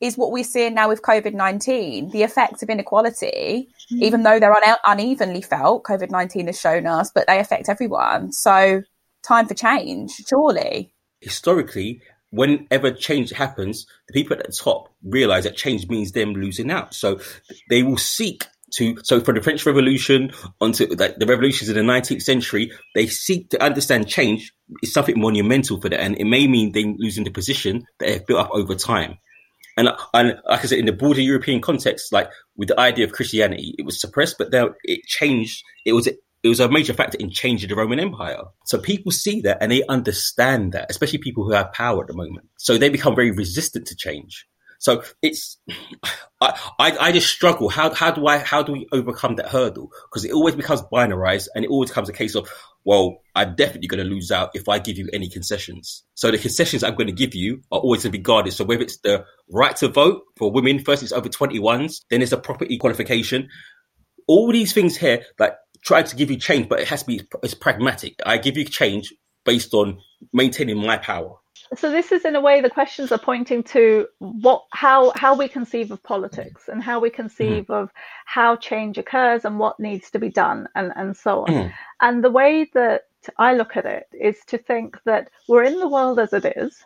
is 0.00 0.16
what 0.16 0.30
we're 0.30 0.44
seeing 0.44 0.74
now 0.74 0.88
with 0.88 1.02
COVID 1.02 1.34
19. 1.34 2.10
The 2.10 2.22
effects 2.22 2.62
of 2.62 2.70
inequality, 2.70 3.68
mm. 3.92 4.02
even 4.02 4.22
though 4.22 4.38
they're 4.38 4.52
un- 4.52 4.76
unevenly 4.86 5.42
felt, 5.42 5.84
COVID 5.84 6.10
19 6.10 6.46
has 6.46 6.60
shown 6.60 6.86
us, 6.86 7.10
but 7.14 7.26
they 7.26 7.38
affect 7.38 7.68
everyone. 7.68 8.32
So, 8.32 8.82
time 9.26 9.46
for 9.46 9.54
change, 9.54 10.12
surely. 10.28 10.92
Historically, 11.20 12.00
whenever 12.30 12.92
change 12.92 13.30
happens, 13.30 13.86
the 14.06 14.12
people 14.12 14.36
at 14.36 14.46
the 14.46 14.52
top 14.52 14.92
realize 15.02 15.44
that 15.44 15.56
change 15.56 15.88
means 15.88 16.12
them 16.12 16.34
losing 16.34 16.70
out. 16.70 16.94
So, 16.94 17.20
they 17.68 17.82
will 17.82 17.98
seek 17.98 18.44
to 18.74 18.98
so 19.02 19.20
from 19.20 19.34
the 19.34 19.42
French 19.42 19.64
Revolution 19.64 20.30
onto 20.60 20.86
like 20.94 21.16
the 21.16 21.26
revolutions 21.26 21.68
in 21.68 21.76
the 21.76 21.92
19th 21.92 22.22
century, 22.22 22.70
they 22.94 23.06
seek 23.06 23.50
to 23.50 23.62
understand 23.62 24.08
change 24.08 24.52
is 24.82 24.92
something 24.92 25.18
monumental 25.18 25.80
for 25.80 25.88
them, 25.88 26.00
and 26.00 26.18
it 26.18 26.24
may 26.24 26.46
mean 26.46 26.72
them 26.72 26.96
losing 26.98 27.24
the 27.24 27.30
position 27.30 27.86
that 27.98 28.06
they've 28.06 28.26
built 28.26 28.40
up 28.40 28.50
over 28.52 28.74
time. 28.74 29.18
And, 29.78 29.88
and 30.12 30.40
like 30.46 30.60
I 30.60 30.66
said, 30.66 30.78
in 30.78 30.86
the 30.86 30.92
broader 30.92 31.20
European 31.20 31.60
context, 31.60 32.12
like 32.12 32.28
with 32.56 32.68
the 32.68 32.78
idea 32.78 33.04
of 33.04 33.12
Christianity, 33.12 33.76
it 33.78 33.86
was 33.86 34.00
suppressed, 34.00 34.36
but 34.36 34.50
then 34.50 34.74
it 34.82 35.04
changed. 35.06 35.62
It 35.86 35.92
was 35.92 36.08
it 36.42 36.48
was 36.48 36.60
a 36.60 36.68
major 36.68 36.94
factor 36.94 37.18
in 37.18 37.30
changing 37.30 37.68
the 37.68 37.76
Roman 37.76 37.98
Empire. 37.98 38.42
So 38.64 38.78
people 38.78 39.12
see 39.12 39.40
that 39.42 39.58
and 39.60 39.72
they 39.72 39.84
understand 39.88 40.72
that, 40.72 40.90
especially 40.90 41.18
people 41.18 41.44
who 41.44 41.52
have 41.52 41.72
power 41.72 42.02
at 42.02 42.08
the 42.08 42.14
moment. 42.14 42.48
So 42.58 42.76
they 42.76 42.88
become 42.88 43.14
very 43.14 43.30
resistant 43.30 43.86
to 43.88 43.96
change. 43.96 44.46
So 44.78 45.02
it's, 45.22 45.58
I, 46.40 46.58
I, 46.78 46.96
I, 46.98 47.12
just 47.12 47.28
struggle. 47.28 47.68
How, 47.68 47.92
how 47.92 48.12
do 48.12 48.26
I, 48.26 48.38
how 48.38 48.62
do 48.62 48.72
we 48.72 48.86
overcome 48.92 49.36
that 49.36 49.48
hurdle? 49.48 49.90
Because 50.08 50.24
it 50.24 50.32
always 50.32 50.54
becomes 50.54 50.82
binarized 50.82 51.48
and 51.54 51.64
it 51.64 51.70
always 51.70 51.90
becomes 51.90 52.08
a 52.08 52.12
case 52.12 52.36
of, 52.36 52.48
well, 52.84 53.18
I'm 53.34 53.56
definitely 53.56 53.88
going 53.88 54.02
to 54.02 54.08
lose 54.08 54.30
out 54.30 54.50
if 54.54 54.68
I 54.68 54.78
give 54.78 54.96
you 54.96 55.08
any 55.12 55.28
concessions. 55.28 56.04
So 56.14 56.30
the 56.30 56.38
concessions 56.38 56.84
I'm 56.84 56.94
going 56.94 57.08
to 57.08 57.12
give 57.12 57.34
you 57.34 57.60
are 57.72 57.80
always 57.80 58.02
going 58.02 58.12
to 58.12 58.18
be 58.18 58.22
guarded. 58.22 58.52
So 58.52 58.64
whether 58.64 58.82
it's 58.82 58.98
the 58.98 59.24
right 59.50 59.74
to 59.76 59.88
vote 59.88 60.22
for 60.36 60.50
women, 60.50 60.78
first 60.78 61.02
it's 61.02 61.12
over 61.12 61.28
21s, 61.28 62.02
then 62.10 62.22
it's 62.22 62.32
a 62.32 62.38
property 62.38 62.78
qualification. 62.78 63.48
All 64.28 64.52
these 64.52 64.72
things 64.72 64.96
here, 64.96 65.24
like 65.38 65.54
try 65.84 66.02
to 66.02 66.16
give 66.16 66.30
you 66.30 66.36
change, 66.36 66.68
but 66.68 66.80
it 66.80 66.88
has 66.88 67.02
to 67.02 67.06
be, 67.06 67.22
it's 67.42 67.54
pragmatic. 67.54 68.14
I 68.24 68.38
give 68.38 68.56
you 68.56 68.64
change 68.64 69.12
based 69.44 69.74
on 69.74 69.98
maintaining 70.32 70.78
my 70.78 70.98
power. 70.98 71.34
So 71.76 71.90
this 71.90 72.12
is 72.12 72.24
in 72.24 72.34
a 72.34 72.40
way 72.40 72.60
the 72.60 72.70
questions 72.70 73.12
are 73.12 73.18
pointing 73.18 73.62
to 73.64 74.06
what 74.18 74.64
how 74.72 75.12
how 75.16 75.36
we 75.36 75.48
conceive 75.48 75.90
of 75.90 76.02
politics 76.02 76.68
and 76.68 76.82
how 76.82 76.98
we 76.98 77.10
conceive 77.10 77.66
mm. 77.66 77.82
of 77.82 77.90
how 78.24 78.56
change 78.56 78.98
occurs 78.98 79.44
and 79.44 79.58
what 79.58 79.78
needs 79.78 80.10
to 80.12 80.18
be 80.18 80.30
done 80.30 80.68
and, 80.74 80.92
and 80.96 81.16
so 81.16 81.42
on. 81.42 81.48
Mm. 81.48 81.72
And 82.00 82.24
the 82.24 82.30
way 82.30 82.70
that 82.74 83.02
I 83.36 83.54
look 83.54 83.76
at 83.76 83.84
it 83.84 84.06
is 84.12 84.38
to 84.46 84.58
think 84.58 84.96
that 85.04 85.30
we're 85.48 85.64
in 85.64 85.78
the 85.78 85.88
world 85.88 86.18
as 86.18 86.32
it 86.32 86.46
is. 86.56 86.84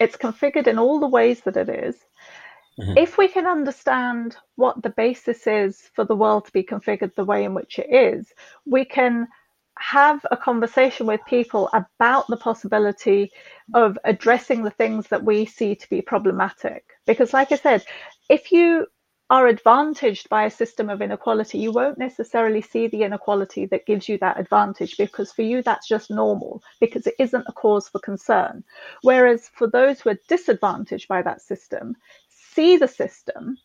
It's 0.00 0.16
configured 0.16 0.66
in 0.66 0.78
all 0.78 0.98
the 0.98 1.08
ways 1.08 1.42
that 1.42 1.56
it 1.56 1.68
is. 1.68 1.96
Mm-hmm. 2.80 2.98
If 2.98 3.16
we 3.18 3.28
can 3.28 3.46
understand 3.46 4.36
what 4.56 4.82
the 4.82 4.90
basis 4.90 5.46
is 5.46 5.90
for 5.94 6.04
the 6.04 6.16
world 6.16 6.46
to 6.46 6.52
be 6.52 6.64
configured 6.64 7.14
the 7.14 7.24
way 7.24 7.44
in 7.44 7.54
which 7.54 7.78
it 7.78 7.88
is, 7.88 8.32
we 8.66 8.84
can 8.84 9.28
have 9.78 10.24
a 10.30 10.36
conversation 10.36 11.06
with 11.06 11.20
people 11.26 11.68
about 11.72 12.26
the 12.28 12.36
possibility 12.36 13.32
of 13.74 13.98
addressing 14.04 14.62
the 14.62 14.70
things 14.70 15.08
that 15.08 15.24
we 15.24 15.44
see 15.46 15.74
to 15.74 15.90
be 15.90 16.00
problematic. 16.00 16.84
Because, 17.06 17.32
like 17.32 17.52
I 17.52 17.56
said, 17.56 17.84
if 18.28 18.52
you 18.52 18.86
are 19.30 19.46
advantaged 19.46 20.28
by 20.28 20.44
a 20.44 20.50
system 20.50 20.90
of 20.90 21.00
inequality, 21.00 21.58
you 21.58 21.72
won't 21.72 21.98
necessarily 21.98 22.60
see 22.60 22.86
the 22.86 23.02
inequality 23.02 23.66
that 23.66 23.86
gives 23.86 24.08
you 24.08 24.18
that 24.18 24.38
advantage 24.38 24.96
because 24.96 25.32
for 25.32 25.42
you 25.42 25.62
that's 25.62 25.88
just 25.88 26.10
normal 26.10 26.62
because 26.78 27.06
it 27.06 27.14
isn't 27.18 27.46
a 27.48 27.52
cause 27.52 27.88
for 27.88 27.98
concern. 28.00 28.62
Whereas 29.02 29.50
for 29.54 29.66
those 29.66 30.00
who 30.00 30.10
are 30.10 30.18
disadvantaged 30.28 31.08
by 31.08 31.22
that 31.22 31.40
system, 31.40 31.96
see 32.28 32.76
the 32.76 32.88
system 32.88 33.56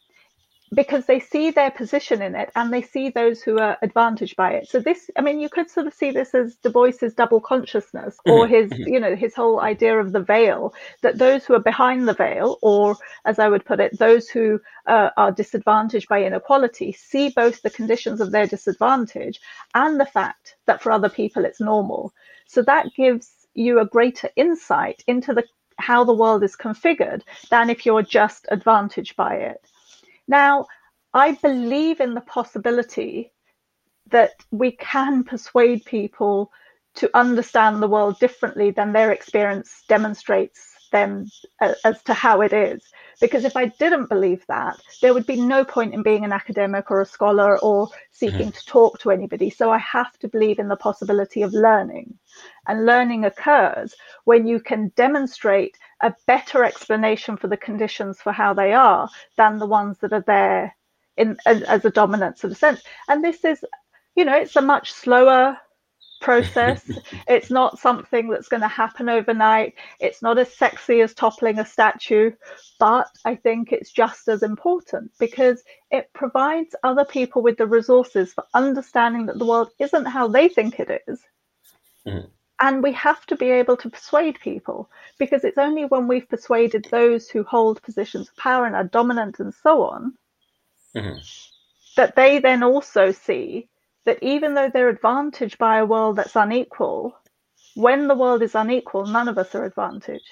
because 0.73 1.05
they 1.05 1.19
see 1.19 1.51
their 1.51 1.71
position 1.71 2.21
in 2.21 2.35
it 2.35 2.51
and 2.55 2.71
they 2.71 2.81
see 2.81 3.09
those 3.09 3.41
who 3.41 3.57
are 3.59 3.77
advantaged 3.81 4.35
by 4.35 4.53
it. 4.53 4.67
So 4.67 4.79
this, 4.79 5.09
I 5.17 5.21
mean, 5.21 5.39
you 5.39 5.49
could 5.49 5.69
sort 5.69 5.87
of 5.87 5.93
see 5.93 6.11
this 6.11 6.35
as 6.35 6.55
Du 6.55 6.69
Bois's 6.69 7.13
double 7.13 7.41
consciousness 7.41 8.17
or 8.25 8.45
mm-hmm. 8.45 8.53
his, 8.53 8.69
mm-hmm. 8.69 8.93
you 8.93 8.99
know, 8.99 9.15
his 9.15 9.33
whole 9.33 9.59
idea 9.61 9.99
of 9.99 10.11
the 10.11 10.19
veil, 10.19 10.73
that 11.01 11.17
those 11.17 11.45
who 11.45 11.55
are 11.55 11.59
behind 11.59 12.07
the 12.07 12.13
veil, 12.13 12.57
or 12.61 12.97
as 13.25 13.39
I 13.39 13.49
would 13.49 13.65
put 13.65 13.79
it, 13.79 13.97
those 13.97 14.29
who 14.29 14.59
uh, 14.85 15.09
are 15.17 15.31
disadvantaged 15.31 16.07
by 16.07 16.23
inequality, 16.23 16.91
see 16.91 17.29
both 17.29 17.61
the 17.61 17.69
conditions 17.69 18.21
of 18.21 18.31
their 18.31 18.45
disadvantage 18.45 19.39
and 19.73 19.99
the 19.99 20.05
fact 20.05 20.55
that 20.65 20.81
for 20.81 20.91
other 20.91 21.09
people 21.09 21.45
it's 21.45 21.59
normal. 21.59 22.13
So 22.45 22.61
that 22.63 22.93
gives 22.95 23.31
you 23.55 23.79
a 23.79 23.85
greater 23.85 24.29
insight 24.35 25.03
into 25.07 25.33
the 25.33 25.43
how 25.79 26.03
the 26.03 26.13
world 26.13 26.43
is 26.43 26.57
configured 26.57 27.21
than 27.49 27.69
if 27.69 27.85
you're 27.85 28.03
just 28.03 28.45
advantaged 28.51 29.15
by 29.15 29.35
it. 29.35 29.68
Now, 30.29 30.67
I 31.13 31.33
believe 31.33 31.99
in 31.99 32.13
the 32.13 32.21
possibility 32.21 33.33
that 34.11 34.31
we 34.51 34.71
can 34.71 35.23
persuade 35.23 35.83
people 35.85 36.51
to 36.95 37.09
understand 37.17 37.81
the 37.81 37.87
world 37.87 38.19
differently 38.19 38.71
than 38.71 38.93
their 38.93 39.11
experience 39.11 39.83
demonstrates 39.87 40.78
them 40.91 41.27
as 41.61 42.03
to 42.03 42.13
how 42.13 42.41
it 42.41 42.53
is. 42.53 42.83
Because 43.21 43.43
if 43.43 43.57
I 43.57 43.65
didn't 43.65 44.09
believe 44.09 44.45
that, 44.47 44.79
there 45.01 45.13
would 45.13 45.25
be 45.25 45.41
no 45.41 45.65
point 45.65 45.93
in 45.93 46.03
being 46.03 46.23
an 46.23 46.31
academic 46.31 46.89
or 46.89 47.01
a 47.01 47.05
scholar 47.05 47.59
or 47.59 47.89
seeking 48.11 48.47
mm-hmm. 48.47 48.49
to 48.51 48.65
talk 48.65 48.99
to 48.99 49.11
anybody. 49.11 49.49
So 49.49 49.71
I 49.71 49.77
have 49.79 50.17
to 50.19 50.27
believe 50.27 50.59
in 50.59 50.69
the 50.69 50.75
possibility 50.75 51.41
of 51.41 51.53
learning. 51.53 52.17
And 52.67 52.85
learning 52.85 53.25
occurs 53.25 53.95
when 54.23 54.47
you 54.47 54.59
can 54.59 54.91
demonstrate 54.95 55.77
a 56.01 56.13
better 56.27 56.63
explanation 56.63 57.35
for 57.35 57.47
the 57.47 57.57
conditions 57.57 58.21
for 58.21 58.31
how 58.31 58.53
they 58.53 58.73
are 58.73 59.09
than 59.37 59.57
the 59.57 59.65
ones 59.65 59.97
that 59.99 60.13
are 60.13 60.23
there 60.25 60.75
in 61.17 61.37
as, 61.45 61.61
as 61.63 61.83
a 61.83 61.91
dominant 61.91 62.39
sort 62.39 62.51
of 62.51 62.57
sense. 62.57 62.81
And 63.09 63.23
this 63.23 63.43
is, 63.43 63.63
you 64.15 64.23
know, 64.23 64.37
it's 64.37 64.55
a 64.55 64.61
much 64.61 64.93
slower 64.93 65.57
process. 66.19 66.89
it's 67.27 67.49
not 67.49 67.79
something 67.79 68.29
that's 68.29 68.47
going 68.47 68.61
to 68.61 68.67
happen 68.67 69.09
overnight. 69.09 69.75
It's 69.99 70.21
not 70.21 70.37
as 70.37 70.53
sexy 70.53 71.01
as 71.01 71.13
toppling 71.13 71.59
a 71.59 71.65
statue, 71.65 72.31
but 72.79 73.07
I 73.25 73.35
think 73.35 73.71
it's 73.71 73.91
just 73.91 74.27
as 74.27 74.43
important 74.43 75.11
because 75.19 75.63
it 75.91 76.09
provides 76.13 76.75
other 76.83 77.05
people 77.05 77.41
with 77.41 77.57
the 77.57 77.67
resources 77.67 78.33
for 78.33 78.43
understanding 78.53 79.25
that 79.27 79.39
the 79.39 79.45
world 79.45 79.69
isn't 79.79 80.05
how 80.05 80.27
they 80.27 80.49
think 80.49 80.79
it 80.79 81.03
is. 81.07 81.19
Mm-hmm. 82.05 82.27
And 82.61 82.83
we 82.83 82.91
have 82.91 83.25
to 83.27 83.37
be 83.37 83.49
able 83.51 83.77
to 83.77 83.89
persuade 83.89 84.37
people 84.41 84.89
because 85.17 85.45
it's 85.45 85.57
only 85.57 85.85
when 85.85 86.07
we've 86.07 86.27
persuaded 86.27 86.87
those 86.91 87.29
who 87.29 87.43
hold 87.43 87.81
positions 87.81 88.27
of 88.27 88.35
power 88.35 88.65
and 88.65 88.75
are 88.75 88.83
dominant 88.83 89.39
and 89.39 89.53
so 89.53 89.83
on 89.83 90.13
mm-hmm. 90.95 91.19
that 91.95 92.15
they 92.15 92.39
then 92.39 92.63
also 92.63 93.11
see 93.11 93.69
that 94.05 94.21
even 94.21 94.53
though 94.53 94.69
they're 94.69 94.89
advantaged 94.89 95.57
by 95.57 95.77
a 95.77 95.85
world 95.85 96.15
that's 96.15 96.35
unequal, 96.35 97.15
when 97.75 98.07
the 98.07 98.15
world 98.15 98.41
is 98.41 98.55
unequal, 98.55 99.05
none 99.05 99.27
of 99.27 99.37
us 99.37 99.53
are 99.55 99.65
advantaged, 99.65 100.23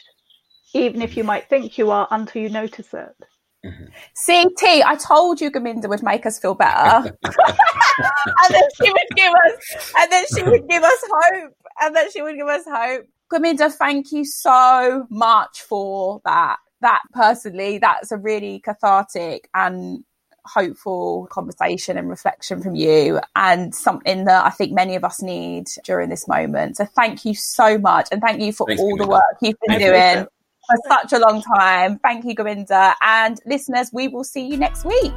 even 0.73 1.01
if 1.01 1.15
you 1.15 1.23
might 1.23 1.49
think 1.49 1.77
you 1.77 1.91
are 1.91 2.07
until 2.11 2.41
you 2.41 2.49
notice 2.49 2.93
it. 2.93 3.15
Mm-hmm. 3.65 3.85
See, 4.13 4.45
T, 4.57 4.83
I 4.83 4.95
told 4.95 5.41
you 5.41 5.51
Gurminder 5.51 5.89
would 5.89 6.03
make 6.03 6.25
us 6.25 6.39
feel 6.39 6.55
better. 6.55 7.15
and 7.23 8.53
then 8.53 8.63
she 8.81 8.91
would 8.91 9.15
give 9.15 9.33
us, 9.33 9.93
and 9.97 10.11
then 10.11 10.25
she 10.35 10.43
would 10.43 10.67
give 10.69 10.83
us 10.83 11.03
hope, 11.09 11.53
and 11.81 11.95
then 11.95 12.11
she 12.11 12.21
would 12.21 12.35
give 12.35 12.47
us 12.47 12.63
hope. 12.67 13.05
Gurminder, 13.31 13.71
thank 13.71 14.11
you 14.11 14.23
so 14.23 15.05
much 15.09 15.61
for 15.61 16.21
that. 16.25 16.57
That 16.81 17.01
personally, 17.11 17.79
that's 17.79 18.11
a 18.11 18.17
really 18.17 18.59
cathartic 18.59 19.49
and 19.53 20.03
hopeful 20.47 21.27
conversation 21.31 21.97
and 21.97 22.09
reflection 22.09 22.61
from 22.61 22.75
you 22.75 23.19
and 23.35 23.73
something 23.73 24.25
that 24.25 24.45
I 24.45 24.49
think 24.49 24.73
many 24.73 24.95
of 24.95 25.03
us 25.03 25.21
need 25.21 25.67
during 25.83 26.09
this 26.09 26.27
moment. 26.27 26.77
So 26.77 26.85
thank 26.85 27.25
you 27.25 27.33
so 27.35 27.77
much 27.77 28.09
and 28.11 28.21
thank 28.21 28.41
you 28.41 28.51
for 28.51 28.67
Thanks, 28.67 28.81
all 28.81 28.97
the 28.97 29.07
work 29.07 29.23
you've 29.41 29.57
been 29.67 29.79
doing 29.79 30.25
for 30.67 30.77
such 30.87 31.13
a 31.13 31.19
long 31.19 31.41
time. 31.41 31.99
Thank 31.99 32.25
you, 32.25 32.35
Gurminder. 32.35 32.93
And 33.01 33.39
listeners, 33.45 33.91
we 33.93 34.07
will 34.07 34.23
see 34.23 34.47
you 34.47 34.57
next 34.57 34.85
week. 34.85 35.13